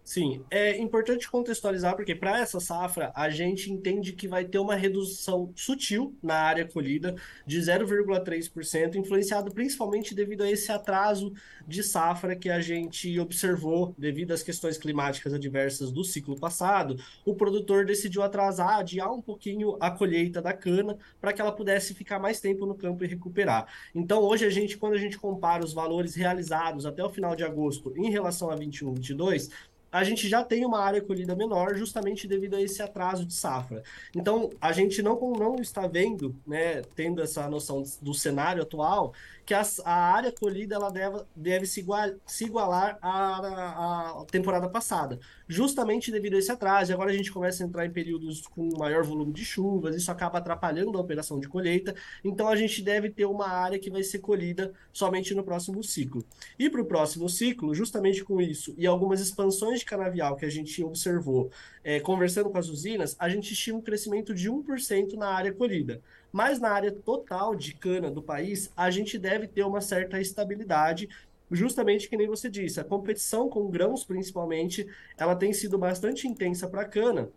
Sim, 0.07 0.45
é 0.53 0.79
importante 0.79 1.29
contextualizar 1.29 1.97
porque 1.97 2.15
para 2.15 2.39
essa 2.39 2.61
safra 2.61 3.11
a 3.13 3.29
gente 3.29 3.73
entende 3.73 4.13
que 4.13 4.29
vai 4.29 4.45
ter 4.45 4.61
uma 4.61 4.77
redução 4.77 5.53
sutil 5.57 6.17
na 6.23 6.37
área 6.37 6.65
colhida 6.65 7.17
de 7.45 7.59
0,3%, 7.59 8.95
influenciado 8.95 9.51
principalmente 9.51 10.15
devido 10.15 10.45
a 10.45 10.51
esse 10.51 10.71
atraso 10.71 11.33
de 11.67 11.83
safra 11.83 12.37
que 12.37 12.49
a 12.49 12.61
gente 12.61 13.19
observou 13.19 13.97
devido 13.99 14.31
às 14.31 14.45
questões 14.45 14.79
climáticas 14.79 15.35
adversas 15.35 15.91
do 15.91 16.05
ciclo 16.05 16.39
passado. 16.39 16.97
O 17.25 17.35
produtor 17.35 17.85
decidiu 17.85 18.23
atrasar, 18.23 18.79
adiar 18.79 19.13
um 19.13 19.21
pouquinho 19.21 19.77
a 19.81 19.91
colheita 19.91 20.41
da 20.41 20.53
cana 20.53 20.97
para 21.21 21.33
que 21.33 21.41
ela 21.41 21.51
pudesse 21.51 21.95
ficar 21.95 22.21
mais 22.21 22.39
tempo 22.39 22.65
no 22.65 22.77
campo 22.77 23.03
e 23.03 23.09
recuperar. 23.09 23.67
Então 23.93 24.23
hoje 24.23 24.45
a 24.47 24.51
gente, 24.51 24.79
quando 24.79 24.93
a 24.93 24.99
gente 24.99 25.19
compara 25.19 25.65
os 25.65 25.73
valores 25.73 26.15
realizados 26.15 26.87
até 26.87 27.03
o 27.03 27.11
final 27.11 27.35
de 27.35 27.43
agosto 27.43 27.93
em 27.97 28.09
relação 28.09 28.53
a 28.53 28.55
21, 28.55 28.95
22 28.95 29.51
a 29.91 30.05
gente 30.05 30.29
já 30.29 30.45
tem 30.45 30.65
uma 30.65 30.81
área 30.81 31.01
colhida 31.01 31.35
menor 31.35 31.75
justamente 31.77 32.27
devido 32.27 32.57
a 32.57 32.61
esse 32.61 32.83
atraso 32.83 33.25
de 33.25 33.33
safra. 33.33 33.83
Então, 34.15 34.51
a 34.61 34.73
gente 34.73 35.03
não, 35.03 35.19
não 35.33 35.57
está 35.57 35.87
vendo, 35.87 36.35
né, 36.47 36.83
tendo 36.95 37.23
essa 37.23 37.49
noção 37.49 37.83
do 38.03 38.13
cenário 38.13 38.63
atual, 38.63 39.15
que 39.45 39.55
a, 39.55 39.63
a 39.85 39.95
área 39.95 40.33
colhida 40.33 40.75
ela 40.75 40.91
deve, 40.91 41.23
deve 41.35 41.67
se, 41.67 41.81
igual, 41.81 42.11
se 42.27 42.45
igualar 42.45 42.99
à, 43.01 44.21
à 44.21 44.25
temporada 44.31 44.69
passada, 44.69 45.21
justamente 45.49 46.11
devido 46.11 46.35
a 46.35 46.39
esse 46.39 46.51
atraso. 46.51 46.93
Agora 46.93 47.11
a 47.11 47.15
gente 47.15 47.33
começa 47.33 47.63
a 47.63 47.67
entrar 47.67 47.87
em 47.87 47.91
períodos 47.91 48.43
com 48.47 48.77
maior 48.77 49.05
volume 49.05 49.33
de 49.33 49.45
chuvas, 49.45 49.95
isso 49.95 50.11
acaba 50.11 50.39
atrapalhando 50.39 50.97
a 50.99 51.01
operação 51.01 51.39
de 51.39 51.49
colheita, 51.49 51.95
então 52.25 52.49
a 52.49 52.57
gente 52.57 52.83
deve 52.83 53.11
ter 53.11 53.27
uma 53.27 53.49
área 53.49 53.79
que 53.79 53.91
vai 53.91 54.03
ser 54.03 54.19
colhida 54.19 54.73
somente 54.93 55.35
no 55.35 55.45
próximo 55.45 55.83
ciclo. 55.83 56.25
E 56.59 56.69
para 56.69 56.81
o 56.81 56.85
próximo 56.85 57.29
ciclo, 57.29 57.75
justamente 57.75 58.25
com 58.25 58.41
isso 58.41 58.75
e 58.77 58.87
algumas 58.87 59.21
expansões 59.21 59.81
de 59.81 59.87
canavial 59.87 60.37
que 60.37 60.45
a 60.45 60.51
gente 60.51 60.83
observou 60.83 61.51
é, 61.83 62.01
conversando 62.01 62.51
com 62.51 62.59
as 62.59 62.69
usinas, 62.69 63.15
a 63.19 63.29
gente 63.29 63.53
estima 63.53 63.79
um 63.79 63.83
crescimento 63.83 64.35
de 64.35 64.51
1% 64.51 65.13
na 65.15 65.29
área 65.29 65.53
colhida. 65.53 66.03
Mas 66.33 66.59
na 66.59 66.71
área 66.71 66.93
total 66.93 67.55
de 67.55 67.73
cana 67.75 68.11
do 68.11 68.21
país, 68.21 68.71
a 68.77 68.91
gente 68.91 69.17
deve 69.19 69.47
ter 69.47 69.63
uma 69.63 69.81
certa 69.81 70.21
estabilidade 70.21 71.09
justamente 71.51 72.09
que 72.09 72.17
nem 72.17 72.27
você 72.27 72.49
disse, 72.51 72.81
a 72.81 72.85
competição 72.85 73.49
com 73.49 73.71
grãos 73.71 74.05
principalmente, 74.05 74.87
ela 75.17 75.37
tem 75.37 75.53
sido 75.53 75.79
bastante 75.79 76.27
intensa 76.27 76.69
para 76.69 76.83
a 76.83 76.89
cana, 76.89 77.31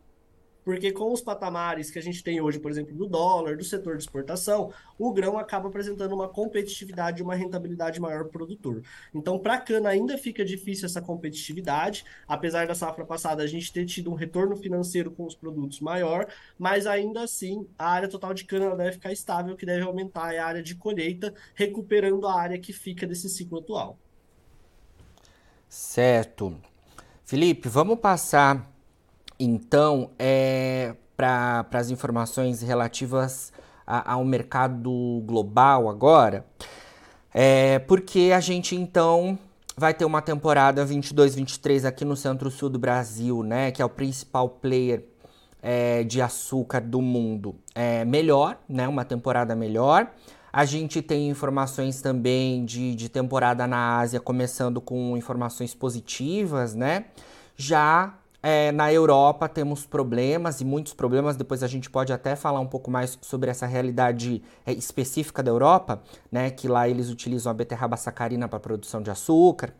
porque 0.63 0.91
com 0.91 1.11
os 1.11 1.21
patamares 1.21 1.89
que 1.89 1.99
a 1.99 2.01
gente 2.01 2.23
tem 2.23 2.39
hoje, 2.41 2.59
por 2.59 2.69
exemplo, 2.69 2.95
do 2.95 3.07
dólar, 3.07 3.57
do 3.57 3.63
setor 3.63 3.97
de 3.97 4.03
exportação, 4.03 4.71
o 4.97 5.11
grão 5.11 5.37
acaba 5.37 5.67
apresentando 5.67 6.13
uma 6.13 6.27
competitividade, 6.27 7.23
uma 7.23 7.35
rentabilidade 7.35 7.99
maior 7.99 8.19
para 8.19 8.27
o 8.27 8.31
produtor. 8.31 8.83
Então, 9.13 9.39
para 9.39 9.55
a 9.55 9.61
cana 9.61 9.89
ainda 9.89 10.17
fica 10.17 10.43
difícil 10.45 10.85
essa 10.85 11.01
competitividade, 11.01 12.05
apesar 12.27 12.67
da 12.67 12.75
safra 12.75 13.05
passada 13.05 13.43
a 13.43 13.47
gente 13.47 13.71
ter 13.71 13.85
tido 13.85 14.11
um 14.11 14.15
retorno 14.15 14.55
financeiro 14.55 15.11
com 15.11 15.25
os 15.25 15.35
produtos 15.35 15.79
maior, 15.79 16.27
mas 16.57 16.85
ainda 16.85 17.23
assim 17.23 17.67
a 17.77 17.89
área 17.89 18.07
total 18.07 18.33
de 18.33 18.45
cana 18.45 18.75
deve 18.75 18.93
ficar 18.93 19.11
estável, 19.11 19.55
que 19.55 19.65
deve 19.65 19.83
aumentar 19.83 20.35
a 20.35 20.45
área 20.45 20.61
de 20.61 20.75
colheita, 20.75 21.33
recuperando 21.55 22.27
a 22.27 22.39
área 22.39 22.59
que 22.59 22.73
fica 22.73 23.07
desse 23.07 23.29
ciclo 23.29 23.59
atual. 23.59 23.97
Certo. 25.67 26.59
Felipe, 27.23 27.69
vamos 27.69 27.99
passar 27.99 28.67
então, 29.39 30.11
é, 30.19 30.95
para 31.15 31.65
as 31.71 31.89
informações 31.89 32.61
relativas 32.61 33.53
a, 33.87 34.13
ao 34.13 34.25
mercado 34.25 35.23
global 35.25 35.89
agora, 35.89 36.45
é, 37.33 37.79
porque 37.79 38.31
a 38.35 38.39
gente 38.39 38.75
então 38.75 39.37
vai 39.77 39.93
ter 39.93 40.03
uma 40.03 40.21
temporada 40.21 40.85
22-23 40.85 41.85
aqui 41.85 42.03
no 42.03 42.15
centro-sul 42.15 42.69
do 42.69 42.77
Brasil, 42.77 43.43
né, 43.43 43.71
que 43.71 43.81
é 43.81 43.85
o 43.85 43.89
principal 43.89 44.49
player 44.49 45.05
é, 45.61 46.03
de 46.03 46.21
açúcar 46.21 46.81
do 46.81 47.01
mundo. 47.01 47.55
É 47.73 48.03
melhor, 48.03 48.57
né, 48.67 48.87
uma 48.87 49.05
temporada 49.05 49.55
melhor. 49.55 50.11
A 50.51 50.65
gente 50.65 51.01
tem 51.01 51.29
informações 51.29 52.01
também 52.01 52.65
de, 52.65 52.93
de 52.95 53.07
temporada 53.07 53.65
na 53.67 53.99
Ásia, 53.99 54.19
começando 54.19 54.81
com 54.81 55.15
informações 55.15 55.75
positivas, 55.75 56.73
né? 56.73 57.05
Já 57.55 58.18
é, 58.41 58.71
na 58.71 58.91
Europa 58.91 59.49
temos 59.49 59.85
problemas 59.85 60.61
e 60.61 60.65
muitos 60.65 60.93
problemas. 60.93 61.35
Depois 61.35 61.61
a 61.61 61.67
gente 61.67 61.89
pode 61.89 62.13
até 62.13 62.35
falar 62.35 62.59
um 62.59 62.67
pouco 62.67 62.89
mais 62.89 63.17
sobre 63.21 63.49
essa 63.51 63.65
realidade 63.65 64.41
é, 64.65 64.71
específica 64.71 65.43
da 65.43 65.51
Europa, 65.51 66.01
né? 66.31 66.49
Que 66.49 66.67
lá 66.67 66.87
eles 66.87 67.09
utilizam 67.09 67.51
a 67.51 67.53
beterraba 67.53 67.97
sacarina 67.97 68.47
para 68.47 68.59
produção 68.59 69.01
de 69.01 69.11
açúcar. 69.11 69.73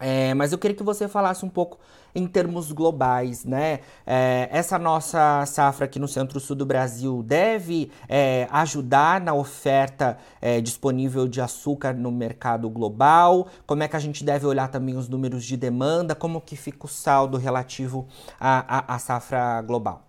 É, 0.00 0.34
mas 0.34 0.52
eu 0.52 0.58
queria 0.58 0.76
que 0.76 0.82
você 0.82 1.06
falasse 1.06 1.44
um 1.44 1.48
pouco 1.48 1.78
em 2.14 2.26
termos 2.26 2.72
globais, 2.72 3.44
né? 3.44 3.80
É, 4.06 4.48
essa 4.50 4.78
nossa 4.78 5.44
safra 5.46 5.86
aqui 5.86 5.98
no 5.98 6.08
centro-sul 6.08 6.56
do 6.56 6.66
Brasil 6.66 7.22
deve 7.22 7.90
é, 8.08 8.46
ajudar 8.50 9.20
na 9.20 9.34
oferta 9.34 10.18
é, 10.40 10.60
disponível 10.60 11.26
de 11.26 11.40
açúcar 11.40 11.94
no 11.94 12.10
mercado 12.10 12.68
global? 12.68 13.48
Como 13.66 13.82
é 13.82 13.88
que 13.88 13.96
a 13.96 14.00
gente 14.00 14.24
deve 14.24 14.46
olhar 14.46 14.68
também 14.68 14.96
os 14.96 15.08
números 15.08 15.44
de 15.44 15.56
demanda? 15.56 16.14
Como 16.14 16.40
que 16.40 16.56
fica 16.56 16.86
o 16.86 16.88
saldo 16.88 17.36
relativo 17.36 18.06
à, 18.38 18.78
à, 18.78 18.94
à 18.94 18.98
safra 18.98 19.62
global? 19.62 20.06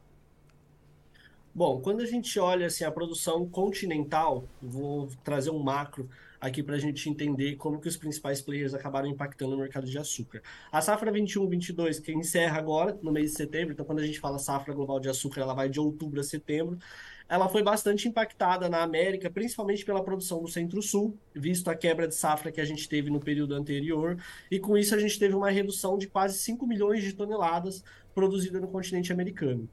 Bom, 1.55 1.79
quando 1.81 2.01
a 2.01 2.05
gente 2.05 2.39
olha 2.39 2.65
assim, 2.65 2.83
a 2.83 2.91
produção 2.91 3.47
continental, 3.47 4.43
vou 4.59 5.07
trazer 5.23 5.51
um 5.51 5.61
macro 5.61 6.09
aqui 6.43 6.61
para 6.61 6.75
a 6.75 6.79
gente 6.79 7.09
entender 7.09 7.55
como 7.55 7.79
que 7.79 7.87
os 7.87 7.95
principais 7.95 8.41
players 8.41 8.73
acabaram 8.73 9.07
impactando 9.07 9.55
o 9.55 9.57
mercado 9.57 9.87
de 9.87 9.97
açúcar. 9.97 10.41
A 10.69 10.81
safra 10.81 11.09
21-22, 11.09 12.01
que 12.01 12.11
encerra 12.11 12.57
agora, 12.57 12.99
no 13.01 13.13
mês 13.13 13.31
de 13.31 13.37
setembro, 13.37 13.71
então 13.71 13.85
quando 13.85 13.99
a 13.99 14.05
gente 14.05 14.19
fala 14.19 14.37
safra 14.37 14.73
global 14.73 14.99
de 14.99 15.07
açúcar, 15.07 15.39
ela 15.39 15.53
vai 15.53 15.69
de 15.69 15.79
outubro 15.79 16.19
a 16.19 16.23
setembro, 16.23 16.77
ela 17.29 17.47
foi 17.47 17.63
bastante 17.63 18.09
impactada 18.09 18.67
na 18.67 18.83
América, 18.83 19.29
principalmente 19.29 19.85
pela 19.85 20.03
produção 20.03 20.41
do 20.41 20.49
Centro-Sul, 20.49 21.17
visto 21.33 21.69
a 21.69 21.75
quebra 21.75 22.09
de 22.09 22.15
safra 22.15 22.51
que 22.51 22.59
a 22.59 22.65
gente 22.65 22.89
teve 22.89 23.09
no 23.09 23.21
período 23.21 23.55
anterior, 23.55 24.21
e 24.51 24.59
com 24.59 24.77
isso 24.77 24.93
a 24.93 24.99
gente 24.99 25.17
teve 25.17 25.33
uma 25.33 25.49
redução 25.49 25.97
de 25.97 26.07
quase 26.07 26.37
5 26.39 26.67
milhões 26.67 27.01
de 27.01 27.13
toneladas 27.13 27.85
produzida 28.13 28.59
no 28.59 28.67
continente 28.67 29.13
americano. 29.13 29.69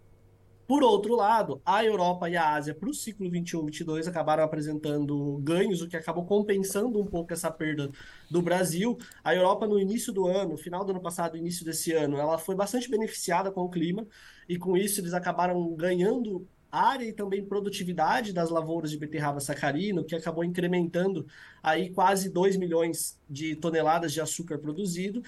Por 0.71 0.85
outro 0.85 1.17
lado, 1.17 1.61
a 1.67 1.85
Europa 1.85 2.31
e 2.31 2.37
a 2.37 2.55
Ásia 2.55 2.73
para 2.73 2.89
o 2.89 2.95
ciclo 2.95 3.29
21-22 3.29 4.07
acabaram 4.07 4.45
apresentando 4.45 5.37
ganhos, 5.43 5.83
o 5.83 5.89
que 5.89 5.97
acabou 5.97 6.25
compensando 6.25 7.01
um 7.01 7.07
pouco 7.07 7.33
essa 7.33 7.51
perda 7.51 7.91
do 8.31 8.41
Brasil. 8.41 8.97
A 9.25 9.35
Europa 9.35 9.67
no 9.67 9.81
início 9.81 10.13
do 10.13 10.29
ano, 10.29 10.57
final 10.57 10.85
do 10.85 10.93
ano 10.93 11.01
passado, 11.01 11.37
início 11.37 11.65
desse 11.65 11.93
ano, 11.93 12.19
ela 12.19 12.39
foi 12.39 12.55
bastante 12.55 12.89
beneficiada 12.89 13.51
com 13.51 13.63
o 13.63 13.69
clima 13.69 14.07
e 14.49 14.57
com 14.57 14.77
isso 14.77 15.01
eles 15.01 15.13
acabaram 15.13 15.75
ganhando 15.75 16.47
área 16.71 17.05
e 17.05 17.13
também 17.13 17.45
produtividade 17.45 18.33
das 18.33 18.49
lavouras 18.49 18.93
de 18.93 18.97
beterraba 18.97 19.41
sacarino, 19.41 20.05
que 20.05 20.15
acabou 20.15 20.45
incrementando 20.45 21.27
aí 21.61 21.91
quase 21.91 22.31
2 22.31 22.57
milhões 22.57 23.19
de 23.29 23.57
toneladas 23.57 24.13
de 24.13 24.21
açúcar 24.21 24.57
produzido 24.57 25.21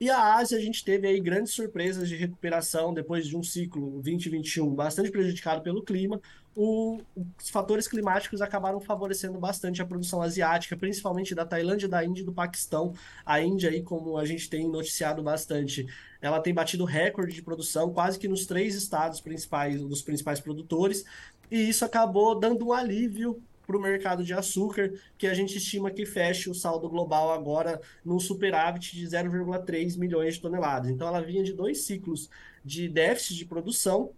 e 0.00 0.08
a 0.08 0.36
Ásia, 0.36 0.56
a 0.56 0.60
gente 0.60 0.84
teve 0.84 1.08
aí 1.08 1.20
grandes 1.20 1.52
surpresas 1.52 2.08
de 2.08 2.14
recuperação 2.14 2.94
depois 2.94 3.26
de 3.26 3.36
um 3.36 3.42
ciclo 3.42 4.00
2021 4.02 4.72
bastante 4.72 5.10
prejudicado 5.10 5.60
pelo 5.60 5.82
clima. 5.82 6.20
O, 6.54 7.00
os 7.16 7.50
fatores 7.50 7.88
climáticos 7.88 8.40
acabaram 8.40 8.80
favorecendo 8.80 9.38
bastante 9.38 9.82
a 9.82 9.86
produção 9.86 10.22
asiática, 10.22 10.76
principalmente 10.76 11.34
da 11.34 11.44
Tailândia, 11.44 11.88
da 11.88 12.04
Índia 12.04 12.22
e 12.22 12.24
do 12.24 12.32
Paquistão. 12.32 12.94
A 13.26 13.40
Índia, 13.40 13.70
aí, 13.70 13.82
como 13.82 14.16
a 14.16 14.24
gente 14.24 14.48
tem 14.48 14.68
noticiado 14.68 15.20
bastante, 15.20 15.86
ela 16.22 16.40
tem 16.40 16.54
batido 16.54 16.84
recorde 16.84 17.34
de 17.34 17.42
produção, 17.42 17.92
quase 17.92 18.18
que 18.20 18.28
nos 18.28 18.46
três 18.46 18.76
estados 18.76 19.20
principais, 19.20 19.80
dos 19.80 20.02
principais 20.02 20.38
produtores, 20.38 21.04
e 21.50 21.68
isso 21.68 21.84
acabou 21.84 22.38
dando 22.38 22.66
um 22.66 22.72
alívio 22.72 23.42
para 23.68 23.76
o 23.76 23.80
mercado 23.80 24.24
de 24.24 24.32
açúcar, 24.32 24.90
que 25.18 25.26
a 25.26 25.34
gente 25.34 25.58
estima 25.58 25.90
que 25.90 26.06
feche 26.06 26.48
o 26.48 26.54
saldo 26.54 26.88
global 26.88 27.30
agora 27.30 27.78
num 28.02 28.18
superávit 28.18 28.96
de 28.96 29.06
0,3 29.06 29.98
milhões 29.98 30.36
de 30.36 30.40
toneladas. 30.40 30.90
Então 30.90 31.06
ela 31.06 31.20
vinha 31.20 31.44
de 31.44 31.52
dois 31.52 31.82
ciclos 31.82 32.30
de 32.64 32.88
déficit 32.88 33.36
de 33.36 33.44
produção 33.44 34.10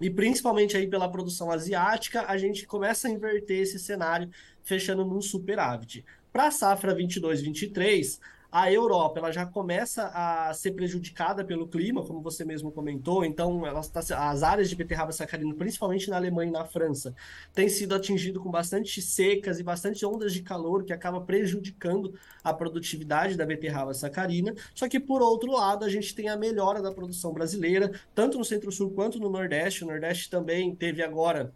e 0.00 0.10
principalmente 0.10 0.76
aí 0.76 0.88
pela 0.88 1.08
produção 1.08 1.48
asiática, 1.48 2.24
a 2.26 2.36
gente 2.36 2.66
começa 2.66 3.06
a 3.06 3.10
inverter 3.10 3.60
esse 3.60 3.78
cenário, 3.78 4.30
fechando 4.64 5.04
num 5.04 5.20
superávit. 5.20 6.04
Para 6.32 6.48
a 6.48 6.50
safra 6.50 6.92
22-23, 6.92 8.18
a 8.50 8.72
Europa 8.72 9.18
ela 9.18 9.30
já 9.30 9.44
começa 9.44 10.10
a 10.14 10.52
ser 10.54 10.72
prejudicada 10.72 11.44
pelo 11.44 11.68
clima, 11.68 12.02
como 12.02 12.22
você 12.22 12.44
mesmo 12.44 12.72
comentou, 12.72 13.24
então 13.24 13.62
tá, 13.92 14.00
as 14.30 14.42
áreas 14.42 14.70
de 14.70 14.76
beterraba 14.76 15.12
sacarina, 15.12 15.54
principalmente 15.54 16.08
na 16.08 16.16
Alemanha 16.16 16.48
e 16.48 16.52
na 16.52 16.64
França, 16.64 17.14
têm 17.52 17.68
sido 17.68 17.94
atingido 17.94 18.40
com 18.40 18.50
bastante 18.50 19.02
secas 19.02 19.60
e 19.60 19.62
bastante 19.62 20.04
ondas 20.06 20.32
de 20.32 20.42
calor, 20.42 20.84
que 20.84 20.92
acaba 20.92 21.20
prejudicando 21.20 22.14
a 22.42 22.54
produtividade 22.54 23.36
da 23.36 23.44
beterraba 23.44 23.92
sacarina. 23.92 24.54
Só 24.74 24.88
que, 24.88 24.98
por 24.98 25.20
outro 25.20 25.52
lado, 25.52 25.84
a 25.84 25.88
gente 25.88 26.14
tem 26.14 26.28
a 26.28 26.36
melhora 26.36 26.80
da 26.80 26.92
produção 26.92 27.32
brasileira, 27.32 27.92
tanto 28.14 28.38
no 28.38 28.44
Centro-Sul 28.44 28.90
quanto 28.90 29.18
no 29.18 29.28
Nordeste. 29.28 29.84
O 29.84 29.86
Nordeste 29.86 30.30
também 30.30 30.74
teve 30.74 31.02
agora 31.02 31.52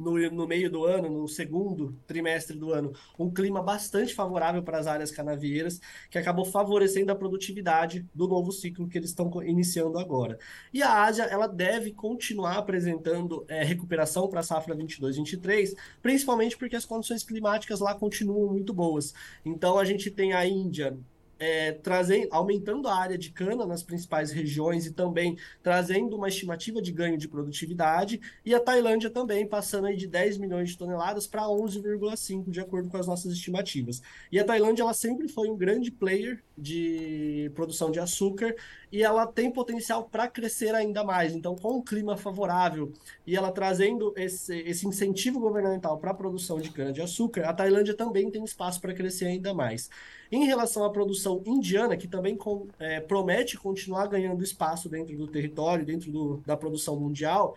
no, 0.00 0.30
no 0.30 0.46
meio 0.46 0.70
do 0.70 0.84
ano, 0.84 1.08
no 1.08 1.28
segundo 1.28 1.96
trimestre 2.06 2.58
do 2.58 2.72
ano, 2.72 2.92
um 3.18 3.30
clima 3.30 3.62
bastante 3.62 4.14
favorável 4.14 4.62
para 4.62 4.78
as 4.78 4.86
áreas 4.86 5.10
canavieiras, 5.10 5.80
que 6.10 6.18
acabou 6.18 6.44
favorecendo 6.44 7.12
a 7.12 7.14
produtividade 7.14 8.06
do 8.14 8.26
novo 8.26 8.50
ciclo 8.50 8.88
que 8.88 8.98
eles 8.98 9.10
estão 9.10 9.30
iniciando 9.42 9.98
agora. 9.98 10.38
E 10.72 10.82
a 10.82 11.04
Ásia, 11.04 11.24
ela 11.24 11.46
deve 11.46 11.92
continuar 11.92 12.56
apresentando 12.58 13.44
é, 13.48 13.62
recuperação 13.62 14.28
para 14.28 14.40
a 14.40 14.42
safra 14.42 14.74
22-23, 14.74 15.74
principalmente 16.02 16.56
porque 16.56 16.76
as 16.76 16.84
condições 16.84 17.22
climáticas 17.22 17.80
lá 17.80 17.94
continuam 17.94 18.50
muito 18.50 18.72
boas. 18.72 19.14
Então, 19.44 19.78
a 19.78 19.84
gente 19.84 20.10
tem 20.10 20.32
a 20.32 20.46
Índia 20.46 20.96
é, 21.40 21.72
trazendo, 21.72 22.28
aumentando 22.30 22.86
a 22.86 22.94
área 22.94 23.16
de 23.16 23.30
cana 23.30 23.66
nas 23.66 23.82
principais 23.82 24.30
regiões 24.30 24.84
e 24.84 24.92
também 24.92 25.38
trazendo 25.62 26.14
uma 26.14 26.28
estimativa 26.28 26.82
de 26.82 26.92
ganho 26.92 27.16
de 27.16 27.26
produtividade, 27.26 28.20
e 28.44 28.54
a 28.54 28.60
Tailândia 28.60 29.08
também 29.08 29.46
passando 29.46 29.86
aí 29.86 29.96
de 29.96 30.06
10 30.06 30.36
milhões 30.36 30.70
de 30.70 30.78
toneladas 30.78 31.26
para 31.26 31.42
11,5, 31.44 32.50
de 32.50 32.60
acordo 32.60 32.90
com 32.90 32.98
as 32.98 33.06
nossas 33.06 33.32
estimativas. 33.32 34.02
E 34.30 34.38
a 34.38 34.44
Tailândia 34.44 34.82
ela 34.82 34.92
sempre 34.92 35.28
foi 35.28 35.48
um 35.48 35.56
grande 35.56 35.90
player 35.90 36.44
de 36.60 37.50
produção 37.54 37.90
de 37.90 37.98
açúcar 37.98 38.54
e 38.92 39.02
ela 39.02 39.26
tem 39.26 39.50
potencial 39.50 40.04
para 40.04 40.28
crescer 40.28 40.74
ainda 40.74 41.02
mais. 41.02 41.34
Então, 41.34 41.56
com 41.56 41.78
o 41.78 41.82
clima 41.82 42.16
favorável 42.16 42.92
e 43.26 43.36
ela 43.36 43.50
trazendo 43.50 44.12
esse, 44.16 44.58
esse 44.60 44.86
incentivo 44.86 45.40
governamental 45.40 45.98
para 45.98 46.10
a 46.10 46.14
produção 46.14 46.60
de 46.60 46.70
cana-de-açúcar, 46.70 47.42
a 47.48 47.54
Tailândia 47.54 47.94
também 47.94 48.30
tem 48.30 48.44
espaço 48.44 48.80
para 48.80 48.94
crescer 48.94 49.26
ainda 49.26 49.54
mais. 49.54 49.88
Em 50.30 50.44
relação 50.44 50.84
à 50.84 50.90
produção 50.90 51.42
indiana, 51.44 51.96
que 51.96 52.06
também 52.06 52.36
com, 52.36 52.68
é, 52.78 53.00
promete 53.00 53.56
continuar 53.56 54.06
ganhando 54.06 54.44
espaço 54.44 54.88
dentro 54.88 55.16
do 55.16 55.26
território, 55.26 55.84
dentro 55.84 56.10
do, 56.12 56.36
da 56.46 56.56
produção 56.56 56.98
mundial, 56.98 57.56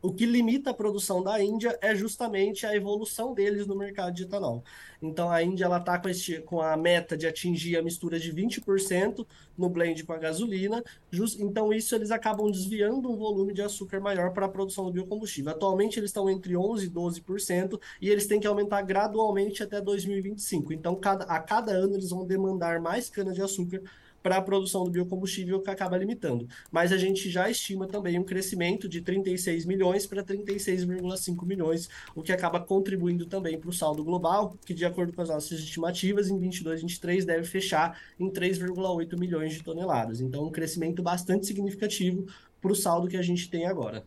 o 0.00 0.12
que 0.12 0.24
limita 0.24 0.70
a 0.70 0.74
produção 0.74 1.22
da 1.22 1.42
Índia 1.42 1.76
é 1.80 1.94
justamente 1.94 2.64
a 2.64 2.74
evolução 2.74 3.34
deles 3.34 3.66
no 3.66 3.76
mercado 3.76 4.14
de 4.14 4.22
etanol. 4.22 4.62
Então 5.02 5.30
a 5.30 5.42
Índia 5.42 5.64
ela 5.64 5.78
está 5.78 5.98
com, 5.98 6.08
com 6.44 6.60
a 6.60 6.76
meta 6.76 7.16
de 7.16 7.26
atingir 7.26 7.76
a 7.76 7.82
mistura 7.82 8.18
de 8.18 8.32
20% 8.32 9.26
no 9.56 9.68
blend 9.68 10.04
com 10.04 10.12
a 10.12 10.18
gasolina. 10.18 10.82
Just, 11.10 11.40
então 11.40 11.72
isso 11.72 11.94
eles 11.94 12.10
acabam 12.10 12.50
desviando 12.50 13.10
um 13.10 13.16
volume 13.16 13.52
de 13.52 13.62
açúcar 13.62 14.00
maior 14.00 14.32
para 14.32 14.46
a 14.46 14.48
produção 14.48 14.84
do 14.84 14.92
biocombustível. 14.92 15.50
Atualmente 15.50 15.98
eles 15.98 16.10
estão 16.10 16.30
entre 16.30 16.54
11% 16.54 16.84
e 16.84 16.90
12% 16.90 17.80
e 18.00 18.08
eles 18.08 18.26
têm 18.26 18.38
que 18.38 18.46
aumentar 18.46 18.82
gradualmente 18.82 19.62
até 19.62 19.80
2025. 19.80 20.72
Então 20.72 20.94
cada, 20.94 21.24
a 21.24 21.40
cada 21.40 21.72
ano 21.72 21.94
eles 21.94 22.10
vão 22.10 22.24
demandar 22.24 22.80
mais 22.80 23.10
cana 23.10 23.32
de 23.32 23.42
açúcar 23.42 23.82
para 24.28 24.36
a 24.36 24.42
produção 24.42 24.84
do 24.84 24.90
biocombustível 24.90 25.58
que 25.58 25.70
acaba 25.70 25.96
limitando. 25.96 26.46
Mas 26.70 26.92
a 26.92 26.98
gente 26.98 27.30
já 27.30 27.48
estima 27.48 27.86
também 27.86 28.18
um 28.18 28.22
crescimento 28.22 28.86
de 28.86 29.00
36 29.00 29.64
milhões 29.64 30.06
para 30.06 30.22
36,5 30.22 31.46
milhões, 31.46 31.88
o 32.14 32.22
que 32.22 32.30
acaba 32.30 32.60
contribuindo 32.60 33.24
também 33.24 33.58
para 33.58 33.70
o 33.70 33.72
saldo 33.72 34.04
global, 34.04 34.54
que 34.66 34.74
de 34.74 34.84
acordo 34.84 35.14
com 35.14 35.22
as 35.22 35.30
nossas 35.30 35.60
estimativas, 35.60 36.28
em 36.28 36.38
22, 36.38 36.82
23 36.82 37.24
deve 37.24 37.44
fechar 37.44 37.98
em 38.20 38.30
3,8 38.30 39.18
milhões 39.18 39.54
de 39.54 39.62
toneladas. 39.62 40.20
Então, 40.20 40.44
um 40.44 40.50
crescimento 40.50 41.02
bastante 41.02 41.46
significativo 41.46 42.26
para 42.60 42.72
o 42.72 42.76
saldo 42.76 43.08
que 43.08 43.16
a 43.16 43.22
gente 43.22 43.48
tem 43.48 43.64
agora. 43.64 44.04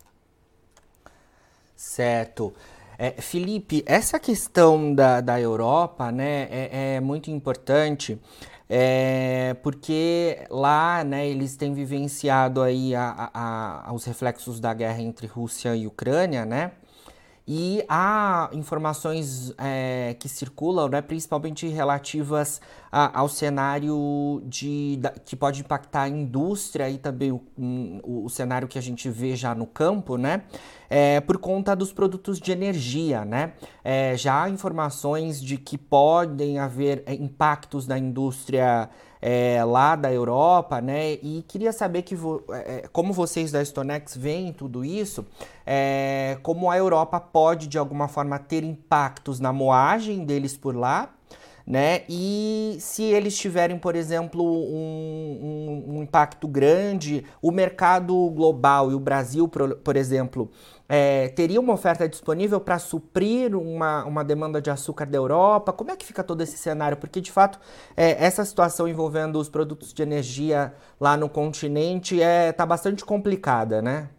Certo. 1.75 2.53
É, 2.95 3.19
Felipe, 3.19 3.83
essa 3.87 4.19
questão 4.19 4.93
da, 4.93 5.19
da 5.19 5.41
Europa 5.41 6.11
né, 6.11 6.47
é, 6.51 6.97
é 6.97 6.99
muito 6.99 7.31
importante 7.31 8.19
é, 8.73 9.53
porque 9.55 10.45
lá, 10.49 11.03
né, 11.03 11.27
eles 11.27 11.57
têm 11.57 11.73
vivenciado 11.73 12.61
aí 12.61 12.95
a, 12.95 13.29
a, 13.33 13.89
a, 13.89 13.93
os 13.93 14.05
reflexos 14.05 14.61
da 14.61 14.73
guerra 14.73 15.01
entre 15.01 15.27
Rússia 15.27 15.75
e 15.75 15.85
Ucrânia, 15.85 16.45
né? 16.45 16.71
E 17.45 17.83
há 17.89 18.49
informações 18.53 19.53
é, 19.57 20.15
que 20.17 20.29
circulam, 20.29 20.87
né, 20.87 21.01
principalmente 21.01 21.67
relativas 21.67 22.61
a, 22.91 23.19
ao 23.19 23.29
cenário 23.29 24.43
de, 24.45 24.97
da, 24.97 25.11
que 25.11 25.35
pode 25.35 25.61
impactar 25.61 26.03
a 26.03 26.09
indústria 26.09 26.89
e 26.89 26.97
também 26.97 27.31
o, 27.31 27.41
um, 27.57 27.99
o, 28.03 28.29
cenário 28.29 28.67
que 28.67 28.77
a 28.77 28.81
gente 28.81 29.09
vê 29.09 29.35
já 29.35 29.55
no 29.55 29.65
campo, 29.65 30.17
né? 30.17 30.43
É, 30.89 31.21
por 31.21 31.37
conta 31.37 31.73
dos 31.73 31.93
produtos 31.93 32.37
de 32.37 32.51
energia, 32.51 33.23
né? 33.23 33.53
É, 33.83 34.17
já 34.17 34.43
há 34.43 34.49
informações 34.49 35.41
de 35.41 35.57
que 35.57 35.77
podem 35.77 36.59
haver 36.59 37.01
é, 37.05 37.13
impactos 37.13 37.87
na 37.87 37.97
indústria 37.97 38.89
é, 39.21 39.63
lá 39.63 39.95
da 39.95 40.11
Europa, 40.11 40.81
né? 40.81 41.13
E 41.13 41.45
queria 41.47 41.71
saber 41.71 42.01
que 42.01 42.13
vo, 42.13 42.43
é, 42.49 42.89
como 42.91 43.13
vocês 43.13 43.53
da 43.53 43.63
Stonex 43.63 44.17
veem 44.17 44.51
tudo 44.51 44.83
isso, 44.83 45.25
é, 45.65 46.37
como 46.43 46.69
a 46.69 46.77
Europa 46.77 47.21
pode 47.21 47.67
de 47.67 47.77
alguma 47.77 48.09
forma 48.09 48.37
ter 48.37 48.63
impactos 48.65 49.39
na 49.39 49.53
moagem 49.53 50.25
deles 50.25 50.57
por 50.57 50.75
lá, 50.75 51.13
né? 51.65 52.03
E 52.09 52.77
se 52.79 53.03
eles 53.03 53.37
tiverem, 53.37 53.77
por 53.77 53.95
exemplo, 53.95 54.43
um, 54.43 55.83
um, 55.87 55.95
um 55.95 56.03
impacto 56.03 56.47
grande, 56.47 57.25
o 57.41 57.51
mercado 57.51 58.13
global 58.31 58.91
e 58.91 58.95
o 58.95 58.99
Brasil, 58.99 59.47
por, 59.47 59.75
por 59.77 59.95
exemplo, 59.95 60.51
é, 60.93 61.29
teria 61.29 61.59
uma 61.59 61.73
oferta 61.73 62.07
disponível 62.07 62.59
para 62.59 62.77
suprir 62.77 63.55
uma, 63.55 64.03
uma 64.03 64.23
demanda 64.23 64.61
de 64.61 64.69
açúcar 64.69 65.05
da 65.05 65.17
Europa? 65.17 65.71
Como 65.71 65.89
é 65.89 65.95
que 65.95 66.05
fica 66.05 66.23
todo 66.23 66.41
esse 66.41 66.57
cenário? 66.57 66.97
Porque, 66.97 67.21
de 67.21 67.31
fato, 67.31 67.59
é, 67.95 68.23
essa 68.23 68.43
situação 68.43 68.87
envolvendo 68.87 69.39
os 69.39 69.47
produtos 69.47 69.93
de 69.93 70.03
energia 70.03 70.73
lá 70.99 71.15
no 71.15 71.29
continente 71.29 72.15
está 72.15 72.25
é, 72.27 72.51
tá 72.51 72.65
bastante 72.65 73.05
complicada, 73.05 73.81
né? 73.81 74.09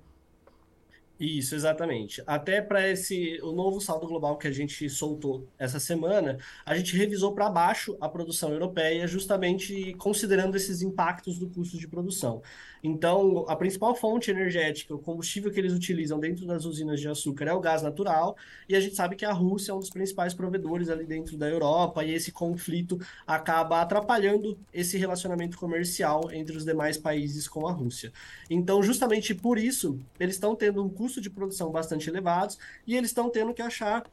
Isso, 1.20 1.54
exatamente. 1.54 2.20
Até 2.26 2.60
para 2.60 2.88
esse 2.90 3.38
o 3.42 3.52
novo 3.52 3.80
saldo 3.80 4.08
global 4.08 4.36
que 4.36 4.48
a 4.48 4.50
gente 4.50 4.90
soltou 4.90 5.46
essa 5.56 5.78
semana, 5.78 6.36
a 6.66 6.76
gente 6.76 6.96
revisou 6.96 7.32
para 7.32 7.48
baixo 7.48 7.96
a 8.00 8.08
produção 8.08 8.50
europeia, 8.50 9.06
justamente 9.06 9.94
considerando 9.94 10.56
esses 10.56 10.82
impactos 10.82 11.38
do 11.38 11.48
custo 11.48 11.78
de 11.78 11.86
produção. 11.86 12.42
Então, 12.82 13.44
a 13.46 13.54
principal 13.54 13.94
fonte 13.94 14.28
energética, 14.28 14.92
o 14.92 14.98
combustível 14.98 15.52
que 15.52 15.60
eles 15.60 15.72
utilizam 15.72 16.18
dentro 16.18 16.44
das 16.44 16.64
usinas 16.64 16.98
de 16.98 17.06
açúcar 17.06 17.44
é 17.44 17.52
o 17.52 17.60
gás 17.60 17.80
natural, 17.80 18.36
e 18.68 18.74
a 18.74 18.80
gente 18.80 18.96
sabe 18.96 19.14
que 19.14 19.24
a 19.24 19.32
Rússia 19.32 19.70
é 19.70 19.74
um 19.74 19.78
dos 19.78 19.90
principais 19.90 20.34
provedores 20.34 20.88
ali 20.88 21.04
dentro 21.04 21.36
da 21.36 21.48
Europa, 21.48 22.04
e 22.04 22.12
esse 22.12 22.32
conflito 22.32 22.98
acaba 23.24 23.80
atrapalhando 23.80 24.58
esse 24.74 24.98
relacionamento 24.98 25.56
comercial 25.56 26.32
entre 26.32 26.56
os 26.56 26.64
demais 26.64 26.98
países 26.98 27.46
com 27.46 27.68
a 27.68 27.72
Rússia. 27.72 28.12
Então, 28.50 28.82
justamente 28.82 29.32
por 29.32 29.56
isso, 29.56 30.00
eles 30.18 30.34
estão 30.34 30.56
tendo 30.56 30.84
um 30.84 30.88
custo 30.88 31.11
de 31.20 31.30
produção 31.30 31.70
bastante 31.70 32.08
elevados 32.08 32.58
e 32.86 32.96
eles 32.96 33.10
estão 33.10 33.30
tendo 33.30 33.52
que 33.52 33.62
achar 33.62 34.04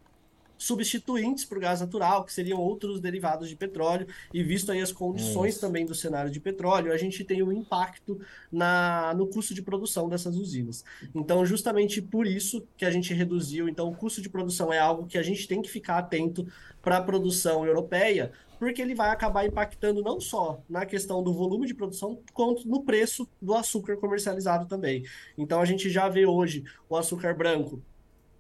substituintes 0.60 1.46
para 1.46 1.58
o 1.58 1.62
gás 1.62 1.80
natural, 1.80 2.26
que 2.26 2.34
seriam 2.34 2.60
outros 2.60 3.00
derivados 3.00 3.48
de 3.48 3.56
petróleo, 3.56 4.06
e 4.34 4.44
visto 4.44 4.72
aí 4.72 4.82
as 4.82 4.92
condições 4.92 5.54
Isso. 5.54 5.62
também 5.62 5.86
do 5.86 5.96
cenário 5.96 6.30
de 6.30 6.40
petróleo, 6.40 6.92
a 6.92 6.98
gente 6.98 7.24
tem 7.24 7.42
um 7.42 7.52
impacto 7.52 8.20
na, 8.52 9.14
no 9.16 9.26
custo 9.26 9.54
de 9.54 9.62
produção 9.62 10.10
dessas 10.10 10.36
usinas. 10.36 10.84
Então, 11.16 11.46
justamente 11.46 12.02
por 12.02 12.28
isso 12.28 12.68
que 12.76 12.84
a 12.84 12.92
gente 12.92 13.14
reduziu. 13.14 13.70
Então, 13.70 13.88
o 13.88 13.96
custo 13.96 14.22
de 14.22 14.30
produção 14.30 14.72
é 14.72 14.78
algo 14.78 15.08
que 15.08 15.18
a 15.18 15.24
gente 15.24 15.48
tem 15.48 15.62
que 15.62 15.70
ficar 15.70 15.98
atento 15.98 16.46
para 16.82 16.98
a 16.98 17.02
produção 17.02 17.66
europeia, 17.66 18.34
porque 18.60 18.82
ele 18.82 18.94
vai 18.94 19.10
acabar 19.10 19.46
impactando 19.46 20.04
não 20.04 20.20
só 20.20 20.62
na 20.70 20.86
questão 20.86 21.24
do 21.24 21.34
volume 21.34 21.66
de 21.66 21.74
produção, 21.74 22.22
quanto 22.34 22.68
no 22.68 22.84
preço 22.84 23.28
do 23.42 23.56
açúcar 23.56 23.98
comercializado 23.98 24.68
também. 24.68 25.04
Então, 25.38 25.62
a 25.62 25.66
gente 25.66 25.90
já 25.90 26.10
vê 26.10 26.26
hoje 26.26 26.64
o 26.90 26.98
açúcar 26.98 27.34
branco 27.34 27.82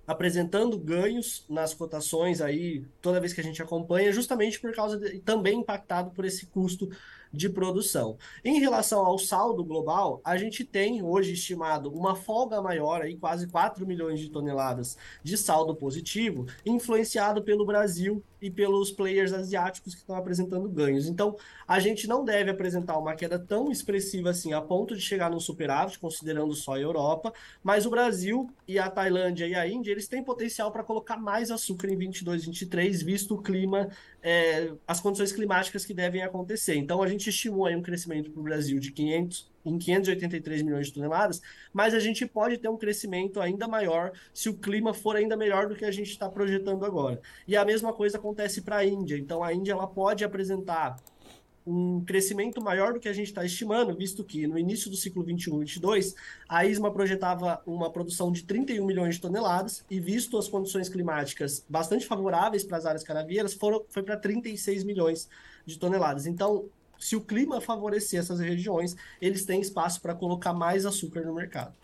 apresentando 0.10 0.76
ganhos 0.80 1.46
nas 1.48 1.72
cotações 1.72 2.42
aí 2.42 2.84
toda 3.00 3.20
vez 3.20 3.32
que 3.32 3.42
a 3.42 3.44
gente 3.44 3.62
acompanha, 3.62 4.12
justamente 4.12 4.60
por 4.60 4.74
causa 4.74 4.98
de, 4.98 5.20
também 5.20 5.60
impactado 5.60 6.10
por 6.10 6.26
esse 6.26 6.48
custo 6.48 6.90
de 7.32 7.48
produção. 7.48 8.18
Em 8.44 8.60
relação 8.60 9.06
ao 9.06 9.20
saldo 9.20 9.64
global, 9.64 10.20
a 10.24 10.36
gente 10.36 10.66
tem 10.66 11.04
hoje 11.04 11.34
estimado 11.34 11.92
uma 11.92 12.16
folga 12.16 12.60
maior, 12.60 13.04
aí, 13.04 13.18
quase 13.18 13.48
4 13.48 13.86
milhões 13.86 14.20
de 14.20 14.32
toneladas 14.32 14.98
de 15.24 15.38
saldo 15.38 15.76
positivo, 15.76 16.48
influenciado 16.66 17.44
pelo 17.44 17.64
Brasil 17.64 18.24
e 18.42 18.50
pelos 18.50 18.92
players 18.92 19.34
asiáticos 19.34 19.94
que 19.94 20.02
estão 20.02 20.16
apresentando 20.16 20.70
ganhos. 20.70 21.08
Então, 21.08 21.38
a 21.68 21.80
gente 21.80 22.08
não 22.08 22.24
deve 22.24 22.50
apresentar 22.50 22.98
uma 22.98 23.16
queda 23.16 23.38
tão 23.38 23.72
expressiva 23.72 24.30
assim, 24.30 24.54
a 24.54 24.62
ponto 24.62 24.96
de 24.96 25.02
chegar 25.02 25.30
no 25.30 25.40
superávit, 25.40 26.00
considerando 26.00 26.54
só 26.54 26.74
a 26.74 26.80
Europa, 26.80 27.34
mas 27.64 27.86
o 27.86 27.90
Brasil 27.90 28.50
e 28.68 28.80
a 28.80 28.90
Tailândia 28.90 29.48
e 29.48 29.56
a 29.56 29.68
Índia, 29.68 29.92
eles 29.92 30.08
têm 30.08 30.24
potencial 30.24 30.72
para 30.72 30.84
colocar 30.84 31.18
mais 31.18 31.52
açúcar 31.52 31.90
em 31.90 31.98
22, 31.98 32.46
23, 32.46 33.02
visto 33.02 33.36
o 33.36 33.42
clima 33.42 33.90
é, 34.22 34.72
as 34.88 35.00
condições 35.00 35.32
climáticas 35.32 35.86
que 35.86 35.94
devem 35.94 36.22
acontecer. 36.22 36.76
Então, 36.76 37.02
a 37.02 37.08
gente 37.08 37.30
estimou 37.30 37.66
aí 37.66 37.76
um 37.76 37.82
crescimento 37.82 38.32
para 38.32 38.40
o 38.40 38.44
Brasil 38.44 38.80
de 38.80 38.92
500, 38.92 39.49
em 39.66 39.78
583 39.78 40.62
milhões 40.62 40.88
de 40.88 40.94
toneladas, 40.94 41.42
mas 41.74 41.94
a 41.94 42.00
gente 42.00 42.26
pode 42.26 42.58
ter 42.58 42.70
um 42.70 42.78
crescimento 42.78 43.40
ainda 43.40 43.68
maior 43.68 44.12
se 44.34 44.50
o 44.50 44.54
clima 44.54 44.94
for 44.94 45.16
ainda 45.16 45.36
melhor 45.36 45.68
do 45.68 45.76
que 45.76 45.86
a 45.86 45.92
gente 45.92 46.12
está 46.12 46.30
projetando 46.30 46.86
agora. 46.86 47.22
E 47.48 47.56
a 47.56 47.66
mesma 47.66 47.94
coisa 47.94 48.18
acontece 48.18 48.62
para 48.62 48.78
a 48.78 48.86
Índia. 48.86 49.18
Então, 49.18 49.44
a 49.44 49.54
Índia 49.54 49.74
ela 49.74 49.88
pode 49.88 50.24
apresentar 50.24 50.98
um 51.70 52.04
crescimento 52.04 52.62
maior 52.62 52.94
do 52.94 53.00
que 53.00 53.08
a 53.08 53.14
gente 53.14 53.28
está 53.28 53.46
estimando, 53.46 53.96
visto 53.96 54.24
que 54.24 54.48
no 54.48 54.58
início 54.58 54.90
do 54.90 54.96
ciclo 54.96 55.24
21-22, 55.24 56.16
a 56.48 56.66
ISMA 56.66 56.92
projetava 56.92 57.62
uma 57.66 57.92
produção 57.92 58.32
de 58.32 58.44
31 58.44 58.84
milhões 58.86 59.16
de 59.16 59.22
toneladas 59.22 59.86
e, 59.90 60.00
visto 60.00 60.38
as 60.38 60.48
condições 60.48 60.90
climáticas 60.90 61.64
bastante 61.70 62.08
favoráveis 62.08 62.64
para 62.64 62.78
as 62.78 62.86
áreas 62.88 63.04
canavieiras, 63.04 63.54
foram, 63.54 63.84
foi 63.90 64.02
para 64.02 64.18
36 64.18 64.84
milhões 64.84 65.30
de 65.64 65.78
toneladas. 65.78 66.26
Então, 66.26 66.68
se 67.00 67.16
o 67.16 67.22
clima 67.22 67.62
favorecer 67.62 68.20
essas 68.20 68.40
regiões, 68.40 68.96
eles 69.22 69.46
têm 69.46 69.62
espaço 69.62 70.02
para 70.02 70.14
colocar 70.14 70.54
mais 70.54 70.86
açúcar 70.86 71.22
no 71.22 71.34
mercado. 71.34 71.76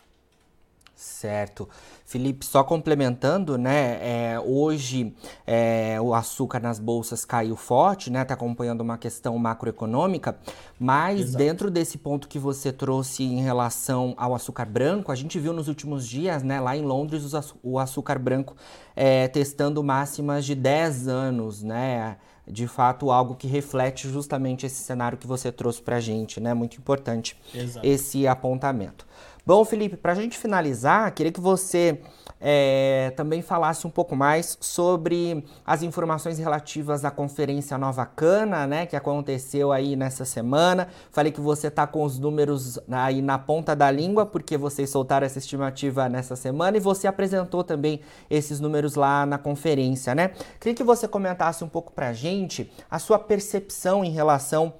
Certo. 0.96 1.68
Felipe, 2.06 2.46
só 2.46 2.64
complementando, 2.64 3.58
né? 3.58 3.98
É, 4.00 4.40
hoje 4.40 5.14
é, 5.46 6.00
o 6.00 6.14
açúcar 6.14 6.58
nas 6.58 6.78
bolsas 6.78 7.22
caiu 7.22 7.54
forte, 7.54 8.08
né? 8.08 8.22
Está 8.22 8.32
acompanhando 8.32 8.80
uma 8.80 8.96
questão 8.96 9.36
macroeconômica, 9.36 10.38
mas 10.80 11.20
Exato. 11.20 11.36
dentro 11.36 11.70
desse 11.70 11.98
ponto 11.98 12.26
que 12.26 12.38
você 12.38 12.72
trouxe 12.72 13.24
em 13.24 13.42
relação 13.42 14.14
ao 14.16 14.34
açúcar 14.34 14.64
branco, 14.64 15.12
a 15.12 15.14
gente 15.14 15.38
viu 15.38 15.52
nos 15.52 15.68
últimos 15.68 16.08
dias, 16.08 16.42
né, 16.42 16.58
lá 16.60 16.74
em 16.74 16.82
Londres, 16.82 17.30
o 17.62 17.78
açúcar 17.78 18.18
branco 18.18 18.56
é, 18.94 19.28
testando 19.28 19.84
máximas 19.84 20.46
de 20.46 20.54
10 20.54 21.08
anos, 21.08 21.62
né? 21.62 22.16
De 22.48 22.66
fato, 22.66 23.10
algo 23.10 23.34
que 23.34 23.48
reflete 23.48 24.08
justamente 24.08 24.64
esse 24.64 24.82
cenário 24.82 25.18
que 25.18 25.26
você 25.26 25.52
trouxe 25.52 25.82
para 25.82 25.96
a 25.96 26.00
gente, 26.00 26.40
né? 26.40 26.54
Muito 26.54 26.78
importante 26.78 27.36
Exato. 27.52 27.86
esse 27.86 28.26
apontamento. 28.26 29.04
Bom, 29.46 29.64
Felipe, 29.64 29.96
para 29.96 30.10
a 30.10 30.14
gente 30.16 30.36
finalizar, 30.36 31.14
queria 31.14 31.30
que 31.30 31.40
você 31.40 32.00
é, 32.40 33.12
também 33.16 33.42
falasse 33.42 33.86
um 33.86 33.90
pouco 33.90 34.16
mais 34.16 34.58
sobre 34.60 35.44
as 35.64 35.84
informações 35.84 36.36
relativas 36.36 37.04
à 37.04 37.12
conferência 37.12 37.78
Nova 37.78 38.04
Cana, 38.04 38.66
né, 38.66 38.86
que 38.86 38.96
aconteceu 38.96 39.70
aí 39.70 39.94
nessa 39.94 40.24
semana. 40.24 40.88
Falei 41.12 41.30
que 41.30 41.40
você 41.40 41.68
está 41.68 41.86
com 41.86 42.02
os 42.02 42.18
números 42.18 42.76
aí 42.90 43.22
na 43.22 43.38
ponta 43.38 43.76
da 43.76 43.88
língua, 43.88 44.26
porque 44.26 44.56
vocês 44.56 44.90
soltaram 44.90 45.24
essa 45.24 45.38
estimativa 45.38 46.08
nessa 46.08 46.34
semana 46.34 46.76
e 46.76 46.80
você 46.80 47.06
apresentou 47.06 47.62
também 47.62 48.00
esses 48.28 48.58
números 48.58 48.96
lá 48.96 49.24
na 49.24 49.38
conferência, 49.38 50.12
né? 50.12 50.32
Queria 50.58 50.74
que 50.74 50.82
você 50.82 51.06
comentasse 51.06 51.62
um 51.62 51.68
pouco 51.68 51.92
para 51.92 52.08
a 52.08 52.12
gente 52.12 52.68
a 52.90 52.98
sua 52.98 53.16
percepção 53.16 54.04
em 54.04 54.10
relação 54.10 54.74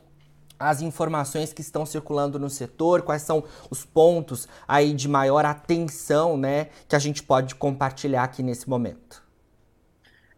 as 0.59 0.81
informações 0.81 1.53
que 1.53 1.61
estão 1.61 1.85
circulando 1.85 2.39
no 2.39 2.49
setor, 2.49 3.03
quais 3.03 3.23
são 3.23 3.45
os 3.71 3.85
pontos 3.85 4.49
aí 4.67 4.93
de 4.93 5.09
maior 5.09 5.45
atenção, 5.45 6.37
né, 6.37 6.69
que 6.89 6.97
a 6.97 6.99
gente 6.99 7.23
pode 7.23 7.55
compartilhar 7.55 8.25
aqui 8.25 8.43
nesse 8.43 8.69
momento. 8.69 9.26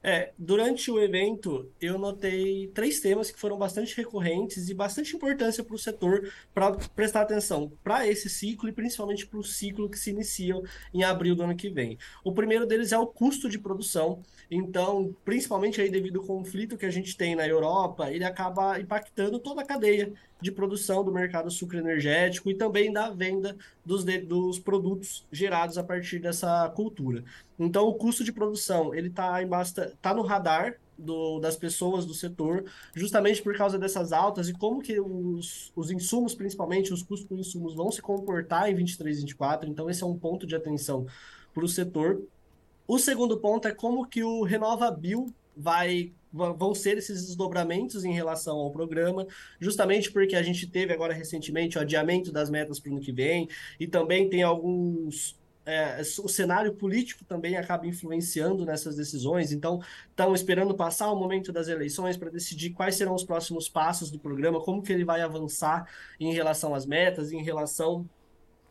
É, 0.08 0.32
durante 0.38 0.90
o 0.90 0.98
evento, 0.98 1.70
eu 1.78 1.98
notei 1.98 2.68
três 2.68 2.98
temas 2.98 3.30
que 3.30 3.38
foram 3.38 3.58
bastante 3.58 3.94
recorrentes 3.94 4.70
e 4.70 4.72
bastante 4.72 5.14
importância 5.14 5.62
para 5.62 5.74
o 5.74 5.78
setor 5.78 6.32
para 6.54 6.72
prestar 6.96 7.20
atenção 7.20 7.70
para 7.84 8.08
esse 8.08 8.30
ciclo 8.30 8.70
e 8.70 8.72
principalmente 8.72 9.26
para 9.26 9.38
o 9.38 9.44
ciclo 9.44 9.86
que 9.86 9.98
se 9.98 10.08
inicia 10.08 10.54
em 10.94 11.04
abril 11.04 11.36
do 11.36 11.42
ano 11.42 11.54
que 11.54 11.68
vem. 11.68 11.98
O 12.24 12.32
primeiro 12.32 12.64
deles 12.64 12.90
é 12.90 12.96
o 12.98 13.06
custo 13.06 13.50
de 13.50 13.58
produção. 13.58 14.22
Então, 14.50 15.14
principalmente 15.26 15.78
aí 15.78 15.90
devido 15.90 16.20
ao 16.20 16.26
conflito 16.26 16.78
que 16.78 16.86
a 16.86 16.90
gente 16.90 17.14
tem 17.14 17.36
na 17.36 17.46
Europa, 17.46 18.10
ele 18.10 18.24
acaba 18.24 18.80
impactando 18.80 19.38
toda 19.38 19.60
a 19.60 19.66
cadeia 19.66 20.10
de 20.40 20.52
produção 20.52 21.04
do 21.04 21.12
mercado 21.12 21.50
sucroenergético 21.50 22.50
e 22.50 22.54
também 22.54 22.92
da 22.92 23.10
venda 23.10 23.56
dos, 23.84 24.04
dos 24.04 24.58
produtos 24.58 25.26
gerados 25.32 25.76
a 25.78 25.84
partir 25.84 26.18
dessa 26.18 26.68
cultura. 26.70 27.24
Então, 27.58 27.86
o 27.86 27.94
custo 27.94 28.22
de 28.22 28.32
produção 28.32 28.94
ele 28.94 29.08
está 29.08 29.38
tá 30.00 30.14
no 30.14 30.22
radar 30.22 30.78
do, 30.96 31.38
das 31.38 31.56
pessoas 31.56 32.04
do 32.04 32.12
setor, 32.12 32.64
justamente 32.94 33.42
por 33.42 33.56
causa 33.56 33.78
dessas 33.78 34.12
altas 34.12 34.48
e 34.48 34.52
como 34.52 34.82
que 34.82 34.98
os, 34.98 35.72
os 35.74 35.90
insumos, 35.90 36.34
principalmente 36.34 36.92
os 36.92 37.02
custos 37.02 37.28
dos 37.28 37.46
insumos, 37.46 37.74
vão 37.74 37.90
se 37.90 38.02
comportar 38.02 38.68
em 38.68 38.74
23 38.74 39.18
e 39.18 39.20
24. 39.20 39.70
Então, 39.70 39.88
esse 39.88 40.02
é 40.02 40.06
um 40.06 40.18
ponto 40.18 40.46
de 40.46 40.56
atenção 40.56 41.06
para 41.54 41.64
o 41.64 41.68
setor. 41.68 42.22
O 42.86 42.98
segundo 42.98 43.38
ponto 43.38 43.68
é 43.68 43.74
como 43.74 44.06
que 44.06 44.24
o 44.24 44.42
Renova 44.42 44.90
Bill 44.90 45.32
vai 45.58 46.12
vão 46.30 46.74
ser 46.74 46.98
esses 46.98 47.26
desdobramentos 47.26 48.04
em 48.04 48.12
relação 48.12 48.58
ao 48.58 48.70
programa, 48.70 49.26
justamente 49.58 50.12
porque 50.12 50.36
a 50.36 50.42
gente 50.42 50.66
teve 50.66 50.92
agora 50.92 51.14
recentemente 51.14 51.78
o 51.78 51.80
adiamento 51.80 52.30
das 52.30 52.50
metas 52.50 52.78
para 52.78 52.90
o 52.90 52.94
ano 52.94 53.02
que 53.02 53.12
vem, 53.12 53.48
e 53.80 53.86
também 53.86 54.28
tem 54.28 54.42
alguns. 54.42 55.36
É, 55.64 56.00
o 56.00 56.28
cenário 56.28 56.72
político 56.72 57.26
também 57.26 57.54
acaba 57.58 57.86
influenciando 57.86 58.64
nessas 58.64 58.96
decisões, 58.96 59.52
então 59.52 59.82
estão 60.08 60.34
esperando 60.34 60.74
passar 60.74 61.12
o 61.12 61.16
momento 61.16 61.52
das 61.52 61.68
eleições 61.68 62.16
para 62.16 62.30
decidir 62.30 62.70
quais 62.70 62.94
serão 62.94 63.14
os 63.14 63.22
próximos 63.22 63.68
passos 63.68 64.10
do 64.10 64.18
programa, 64.18 64.62
como 64.62 64.82
que 64.82 64.90
ele 64.90 65.04
vai 65.04 65.20
avançar 65.20 65.86
em 66.18 66.32
relação 66.32 66.74
às 66.74 66.86
metas, 66.86 67.32
em 67.32 67.42
relação 67.42 68.08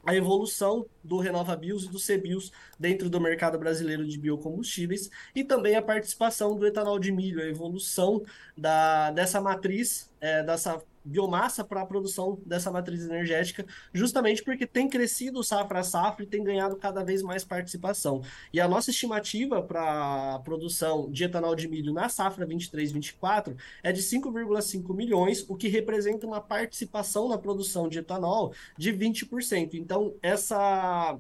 a 0.08 0.16
evolução 0.16 0.86
do 1.04 1.18
Renova 1.18 1.54
Bios 1.54 1.84
e 1.84 1.90
do 1.90 2.00
CBios 2.00 2.50
dentro 2.80 3.10
do 3.10 3.20
mercado 3.20 3.60
brasileiro 3.60 4.08
de 4.08 4.18
biocombustíveis 4.18 5.10
e 5.36 5.44
também 5.44 5.76
a 5.76 5.82
participação 5.82 6.56
do 6.56 6.66
etanol 6.66 6.98
de 6.98 7.12
milho, 7.12 7.42
a 7.42 7.46
evolução 7.46 8.24
da, 8.56 9.12
dessa 9.12 9.42
matriz, 9.42 10.10
é, 10.22 10.42
dessa 10.44 10.82
biomassa 11.08 11.64
para 11.64 11.82
a 11.82 11.86
produção 11.86 12.40
dessa 12.46 12.70
matriz 12.70 13.06
energética, 13.06 13.66
justamente 13.94 14.44
porque 14.44 14.68
tem 14.68 14.90
crescido 14.90 15.44
safra 15.44 15.80
a 15.80 15.84
safra 15.84 16.24
e 16.24 16.28
tem 16.28 16.44
ganhado 16.44 16.76
cada 16.76 17.04
vez 17.04 17.22
mais 17.24 17.44
participação. 17.44 18.22
E 18.52 18.60
a 18.60 18.68
nossa 18.68 18.92
estimativa 18.92 19.62
para 19.62 20.36
a 20.36 20.40
produção 20.40 21.10
de 21.10 21.24
etanol 21.24 21.56
de 21.56 21.68
milho 21.68 21.94
na 21.94 22.10
safra 22.10 22.46
23-24 22.46 23.56
é 23.82 23.92
de 23.92 24.02
5,5 24.02 24.94
milhões, 24.94 25.46
o 25.48 25.56
que 25.56 25.68
representa 25.68 26.28
uma 26.28 26.42
participação 26.42 27.30
na 27.30 27.38
produção 27.38 27.88
de 27.88 28.00
etanol 28.00 28.54
de 28.78 28.92
20%. 28.92 29.74
Então, 29.76 30.14
essa 30.22 31.18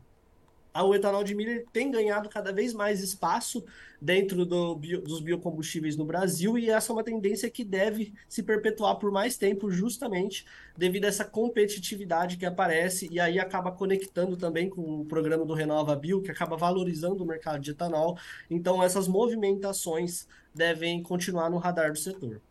o 0.84 0.94
etanol 0.94 1.24
de 1.24 1.36
milho 1.36 1.66
tem 1.72 1.90
ganhado 1.92 2.30
cada 2.30 2.52
vez 2.52 2.74
mais 2.74 3.02
espaço 3.02 3.64
dentro 4.02 4.46
do 4.46 4.76
bio, 4.76 5.02
dos 5.02 5.20
biocombustíveis 5.20 5.96
no 5.96 6.06
Brasil 6.06 6.58
e 6.58 6.70
essa 6.70 6.92
é 6.92 6.94
uma 6.94 7.04
tendência 7.04 7.50
que 7.50 7.64
deve 7.64 8.14
se 8.30 8.44
perpetuar 8.44 8.96
por 8.98 9.12
mais 9.12 9.38
tempo, 9.38 9.72
justamente 9.72 10.46
devido 10.78 11.06
a 11.06 11.08
essa 11.08 11.26
competitividade 11.26 12.38
que 12.38 12.46
aparece 12.46 13.08
e 13.12 13.20
aí 13.20 13.40
acaba 13.40 13.72
conectando 13.72 14.38
também 14.38 14.70
com 14.70 15.02
o 15.02 15.06
programa 15.06 15.46
do 15.46 15.54
Renova 15.54 15.96
Bio, 15.96 16.22
que 16.22 16.32
acaba 16.32 16.56
valorizando 16.56 17.24
o 17.24 17.28
mercado 17.28 17.60
de 17.60 17.72
etanol. 17.72 18.18
Então, 18.50 18.84
essas 18.84 19.08
movimentações 19.08 20.28
devem 20.54 21.02
continuar 21.02 21.50
no 21.50 21.58
radar 21.58 21.92
do 21.92 21.98
setor. 21.98 22.42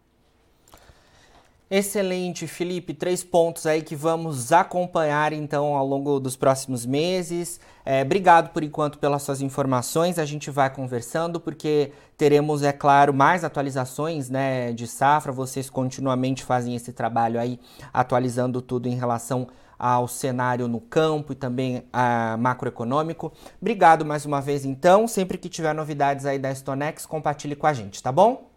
Excelente, 1.68 2.46
Felipe. 2.46 2.94
Três 2.94 3.24
pontos 3.24 3.66
aí 3.66 3.82
que 3.82 3.96
vamos 3.96 4.52
acompanhar 4.52 5.32
então 5.32 5.74
ao 5.74 5.84
longo 5.84 6.20
dos 6.20 6.36
próximos 6.36 6.86
meses. 6.86 7.58
É, 7.84 8.02
obrigado 8.02 8.52
por 8.52 8.62
enquanto 8.62 8.98
pelas 8.98 9.22
suas 9.22 9.40
informações. 9.40 10.16
A 10.16 10.24
gente 10.24 10.48
vai 10.48 10.72
conversando 10.72 11.40
porque 11.40 11.90
teremos, 12.16 12.62
é 12.62 12.72
claro, 12.72 13.12
mais 13.12 13.42
atualizações 13.42 14.30
né, 14.30 14.72
de 14.72 14.86
safra. 14.86 15.32
Vocês 15.32 15.68
continuamente 15.68 16.44
fazem 16.44 16.76
esse 16.76 16.92
trabalho 16.92 17.40
aí, 17.40 17.58
atualizando 17.92 18.62
tudo 18.62 18.86
em 18.86 18.94
relação 18.94 19.48
ao 19.76 20.06
cenário 20.06 20.68
no 20.68 20.80
campo 20.80 21.32
e 21.32 21.36
também 21.36 21.82
a 21.92 22.36
macroeconômico. 22.38 23.32
Obrigado 23.60 24.04
mais 24.04 24.24
uma 24.24 24.40
vez, 24.40 24.64
então. 24.64 25.08
Sempre 25.08 25.36
que 25.36 25.48
tiver 25.48 25.74
novidades 25.74 26.26
aí 26.26 26.38
da 26.38 26.54
Stonex, 26.54 27.04
compartilhe 27.06 27.56
com 27.56 27.66
a 27.66 27.72
gente, 27.72 28.00
tá 28.00 28.12
bom? 28.12 28.48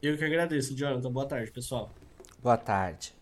Eu 0.00 0.16
que 0.16 0.24
agradeço, 0.24 0.76
Jonathan. 0.76 1.10
Boa 1.10 1.26
tarde, 1.26 1.50
pessoal. 1.50 1.90
Boa 2.40 2.56
tarde. 2.56 3.14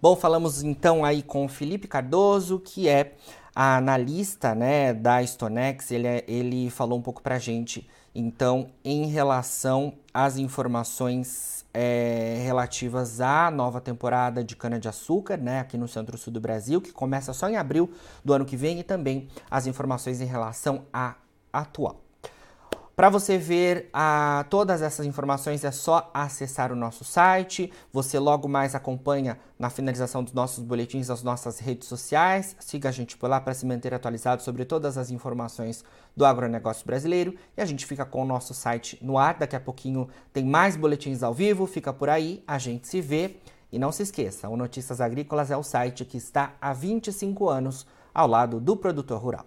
Bom, 0.00 0.14
falamos 0.14 0.62
então 0.62 1.04
aí 1.04 1.22
com 1.22 1.44
o 1.44 1.48
Felipe 1.48 1.88
Cardoso, 1.88 2.60
que 2.60 2.88
é 2.88 3.16
analista 3.52 4.54
né, 4.54 4.94
da 4.94 5.20
Stonex. 5.26 5.90
Ele, 5.90 6.06
é, 6.06 6.24
ele 6.28 6.70
falou 6.70 6.96
um 6.96 7.02
pouco 7.02 7.20
para 7.20 7.34
a 7.34 7.38
gente, 7.40 7.90
então, 8.14 8.70
em 8.84 9.06
relação 9.06 9.94
às 10.14 10.36
informações 10.36 11.66
é, 11.74 12.40
relativas 12.44 13.20
à 13.20 13.50
nova 13.50 13.80
temporada 13.80 14.44
de 14.44 14.54
cana-de-açúcar, 14.54 15.36
né, 15.36 15.58
aqui 15.58 15.76
no 15.76 15.88
centro-sul 15.88 16.32
do 16.32 16.40
Brasil, 16.40 16.80
que 16.80 16.92
começa 16.92 17.32
só 17.32 17.48
em 17.48 17.56
abril 17.56 17.90
do 18.24 18.32
ano 18.32 18.44
que 18.44 18.56
vem, 18.56 18.78
e 18.78 18.84
também 18.84 19.28
as 19.50 19.66
informações 19.66 20.20
em 20.20 20.26
relação 20.26 20.84
à 20.92 21.16
atual. 21.52 22.07
Para 22.98 23.10
você 23.10 23.38
ver 23.38 23.92
todas 24.50 24.82
essas 24.82 25.06
informações 25.06 25.62
é 25.62 25.70
só 25.70 26.10
acessar 26.12 26.72
o 26.72 26.74
nosso 26.74 27.04
site. 27.04 27.72
Você 27.92 28.18
logo 28.18 28.48
mais 28.48 28.74
acompanha 28.74 29.38
na 29.56 29.70
finalização 29.70 30.24
dos 30.24 30.32
nossos 30.32 30.64
boletins 30.64 31.08
as 31.08 31.22
nossas 31.22 31.60
redes 31.60 31.86
sociais. 31.86 32.56
Siga 32.58 32.88
a 32.88 32.92
gente 32.92 33.16
por 33.16 33.30
lá 33.30 33.40
para 33.40 33.54
se 33.54 33.64
manter 33.64 33.94
atualizado 33.94 34.42
sobre 34.42 34.64
todas 34.64 34.98
as 34.98 35.12
informações 35.12 35.84
do 36.16 36.24
agronegócio 36.26 36.84
brasileiro. 36.84 37.36
E 37.56 37.62
a 37.62 37.64
gente 37.64 37.86
fica 37.86 38.04
com 38.04 38.20
o 38.20 38.26
nosso 38.26 38.52
site 38.52 38.98
no 39.00 39.16
ar. 39.16 39.34
Daqui 39.34 39.54
a 39.54 39.60
pouquinho 39.60 40.08
tem 40.32 40.44
mais 40.44 40.74
boletins 40.74 41.22
ao 41.22 41.32
vivo. 41.32 41.68
Fica 41.68 41.92
por 41.92 42.08
aí, 42.08 42.42
a 42.48 42.58
gente 42.58 42.88
se 42.88 43.00
vê. 43.00 43.36
E 43.70 43.78
não 43.78 43.92
se 43.92 44.02
esqueça, 44.02 44.48
o 44.48 44.56
Notícias 44.56 45.00
Agrícolas 45.00 45.52
é 45.52 45.56
o 45.56 45.62
site 45.62 46.04
que 46.04 46.16
está 46.16 46.54
há 46.60 46.72
25 46.72 47.48
anos 47.48 47.86
ao 48.12 48.26
lado 48.26 48.58
do 48.58 48.76
produtor 48.76 49.22
rural 49.22 49.46